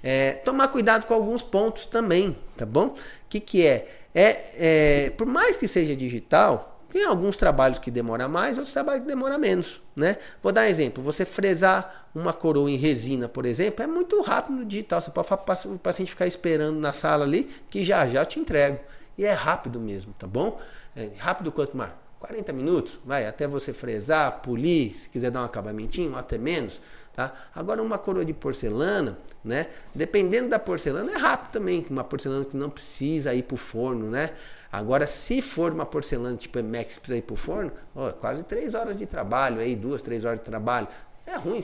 É, 0.00 0.34
tomar 0.34 0.68
cuidado 0.68 1.04
com 1.04 1.14
alguns 1.14 1.42
pontos 1.42 1.84
também, 1.84 2.36
tá 2.56 2.64
bom? 2.64 2.88
O 2.88 2.94
que, 3.28 3.40
que 3.40 3.66
é? 3.66 4.00
é, 4.14 5.06
é, 5.06 5.10
por 5.10 5.26
mais 5.26 5.56
que 5.56 5.68
seja 5.68 5.94
digital, 5.94 6.79
tem 6.90 7.04
alguns 7.04 7.36
trabalhos 7.36 7.78
que 7.78 7.90
demoram 7.90 8.28
mais, 8.28 8.58
outros 8.58 8.72
trabalhos 8.72 9.02
que 9.02 9.06
demoram 9.06 9.38
menos, 9.38 9.80
né? 9.94 10.16
Vou 10.42 10.52
dar 10.52 10.62
um 10.62 10.64
exemplo. 10.64 11.02
Você 11.04 11.24
fresar 11.24 12.08
uma 12.14 12.32
coroa 12.32 12.70
em 12.70 12.76
resina, 12.76 13.28
por 13.28 13.46
exemplo, 13.46 13.82
é 13.82 13.86
muito 13.86 14.20
rápido 14.22 14.56
no 14.58 14.64
digital. 14.64 15.00
Você 15.00 15.10
pode 15.10 15.28
o 15.68 15.78
paciente 15.78 16.10
ficar 16.10 16.26
esperando 16.26 16.78
na 16.78 16.92
sala 16.92 17.24
ali, 17.24 17.44
que 17.70 17.84
já 17.84 18.06
já 18.08 18.24
te 18.24 18.40
entrego. 18.40 18.80
E 19.16 19.24
é 19.24 19.32
rápido 19.32 19.78
mesmo, 19.78 20.12
tá 20.18 20.26
bom? 20.26 20.60
É 20.96 21.10
rápido 21.18 21.52
quanto 21.52 21.76
mais? 21.76 21.92
40 22.18 22.52
minutos, 22.52 22.98
vai, 23.04 23.26
até 23.26 23.48
você 23.48 23.72
fresar, 23.72 24.42
polir, 24.42 24.94
se 24.94 25.08
quiser 25.08 25.30
dar 25.30 25.40
um 25.40 25.44
acabamentinho, 25.44 26.14
até 26.14 26.36
menos. 26.36 26.80
Tá? 27.14 27.32
Agora 27.54 27.82
uma 27.82 27.98
coroa 27.98 28.24
de 28.24 28.32
porcelana, 28.32 29.18
né? 29.42 29.68
Dependendo 29.94 30.48
da 30.48 30.58
porcelana 30.58 31.10
é 31.12 31.16
rápido 31.16 31.50
também, 31.52 31.84
uma 31.90 32.04
porcelana 32.04 32.44
que 32.44 32.56
não 32.56 32.68
precisa 32.70 33.34
ir 33.34 33.42
para 33.42 33.54
o 33.54 33.58
forno, 33.58 34.10
né? 34.10 34.30
Agora 34.72 35.06
se 35.06 35.42
for 35.42 35.72
uma 35.72 35.84
porcelana 35.84 36.36
tipo 36.36 36.58
Emex 36.58 36.94
que 36.94 37.00
precisa 37.00 37.18
ir 37.18 37.22
para 37.22 37.34
o 37.34 37.36
forno, 37.36 37.72
quase 38.20 38.44
três 38.44 38.74
horas 38.74 38.96
de 38.96 39.06
trabalho 39.06 39.60
aí, 39.60 39.74
duas, 39.74 40.00
três 40.00 40.24
horas 40.24 40.38
de 40.38 40.44
trabalho. 40.44 40.86
É 41.26 41.36
ruim, 41.36 41.60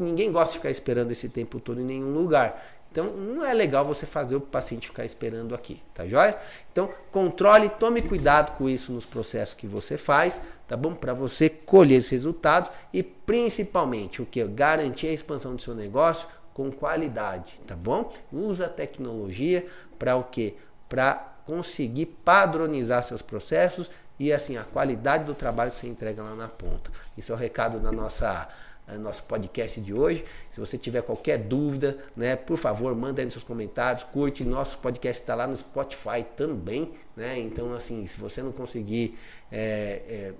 ninguém 0.00 0.30
gosta 0.30 0.52
de 0.52 0.58
ficar 0.58 0.70
esperando 0.70 1.10
esse 1.10 1.28
tempo 1.28 1.60
todo 1.60 1.80
em 1.80 1.84
nenhum 1.84 2.12
lugar. 2.12 2.62
Então, 2.90 3.06
não 3.06 3.44
é 3.44 3.52
legal 3.52 3.84
você 3.84 4.06
fazer 4.06 4.36
o 4.36 4.40
paciente 4.40 4.86
ficar 4.86 5.04
esperando 5.04 5.52
aqui, 5.52 5.82
tá 5.92 6.06
joia? 6.06 6.38
Então, 6.70 6.88
controle, 7.10 7.68
tome 7.68 8.00
cuidado 8.00 8.56
com 8.56 8.68
isso 8.68 8.92
nos 8.92 9.04
processos 9.04 9.52
que 9.52 9.66
você 9.66 9.98
faz, 9.98 10.40
tá 10.68 10.76
bom? 10.76 10.94
Para 10.94 11.12
você 11.12 11.48
colher 11.48 11.96
esses 11.96 12.12
resultados 12.12 12.70
e 12.92 13.02
principalmente 13.02 14.22
o 14.22 14.26
que? 14.26 14.44
Garantir 14.44 15.08
a 15.08 15.12
expansão 15.12 15.56
do 15.56 15.62
seu 15.62 15.74
negócio 15.74 16.28
com 16.52 16.70
qualidade, 16.70 17.60
tá 17.66 17.74
bom? 17.74 18.12
Usa 18.32 18.66
a 18.66 18.68
tecnologia 18.68 19.66
para 19.98 20.14
o 20.14 20.22
que? 20.22 20.54
Para 20.88 21.33
conseguir 21.46 22.06
padronizar 22.06 23.02
seus 23.02 23.22
processos 23.22 23.90
e 24.18 24.32
assim 24.32 24.56
a 24.56 24.64
qualidade 24.64 25.24
do 25.24 25.34
trabalho 25.34 25.70
que 25.70 25.76
você 25.76 25.86
entrega 25.86 26.22
lá 26.22 26.34
na 26.34 26.48
ponta. 26.48 26.90
Isso 27.16 27.32
é 27.32 27.34
o 27.34 27.38
recado 27.38 27.80
da 27.80 27.90
nossa 27.90 28.48
é, 28.86 28.98
nosso 28.98 29.22
podcast 29.24 29.80
de 29.80 29.94
hoje. 29.94 30.24
Se 30.50 30.60
você 30.60 30.76
tiver 30.76 31.02
qualquer 31.02 31.38
dúvida, 31.38 31.96
né, 32.14 32.36
por 32.36 32.58
favor, 32.58 32.94
manda 32.94 33.20
aí 33.20 33.24
nos 33.24 33.34
seus 33.34 33.44
comentários, 33.44 34.04
curte. 34.04 34.44
Nosso 34.44 34.78
podcast 34.78 35.22
está 35.22 35.34
lá 35.34 35.46
no 35.46 35.56
Spotify 35.56 36.22
também, 36.36 36.92
né? 37.16 37.38
Então, 37.38 37.72
assim, 37.72 38.06
se 38.06 38.20
você 38.20 38.42
não 38.42 38.52
conseguir 38.52 39.18
é, 39.50 40.02
é, 40.06 40.34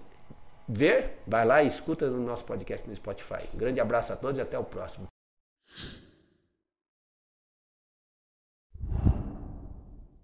ver, 0.68 1.22
vai 1.26 1.44
lá 1.44 1.62
e 1.62 1.68
escuta 1.68 2.08
no 2.08 2.20
nosso 2.20 2.44
podcast 2.44 2.86
no 2.86 2.94
Spotify. 2.94 3.48
Um 3.54 3.58
grande 3.58 3.80
abraço 3.80 4.12
a 4.12 4.16
todos 4.16 4.38
e 4.38 4.42
até 4.42 4.58
o 4.58 4.64
próximo. 4.64 5.13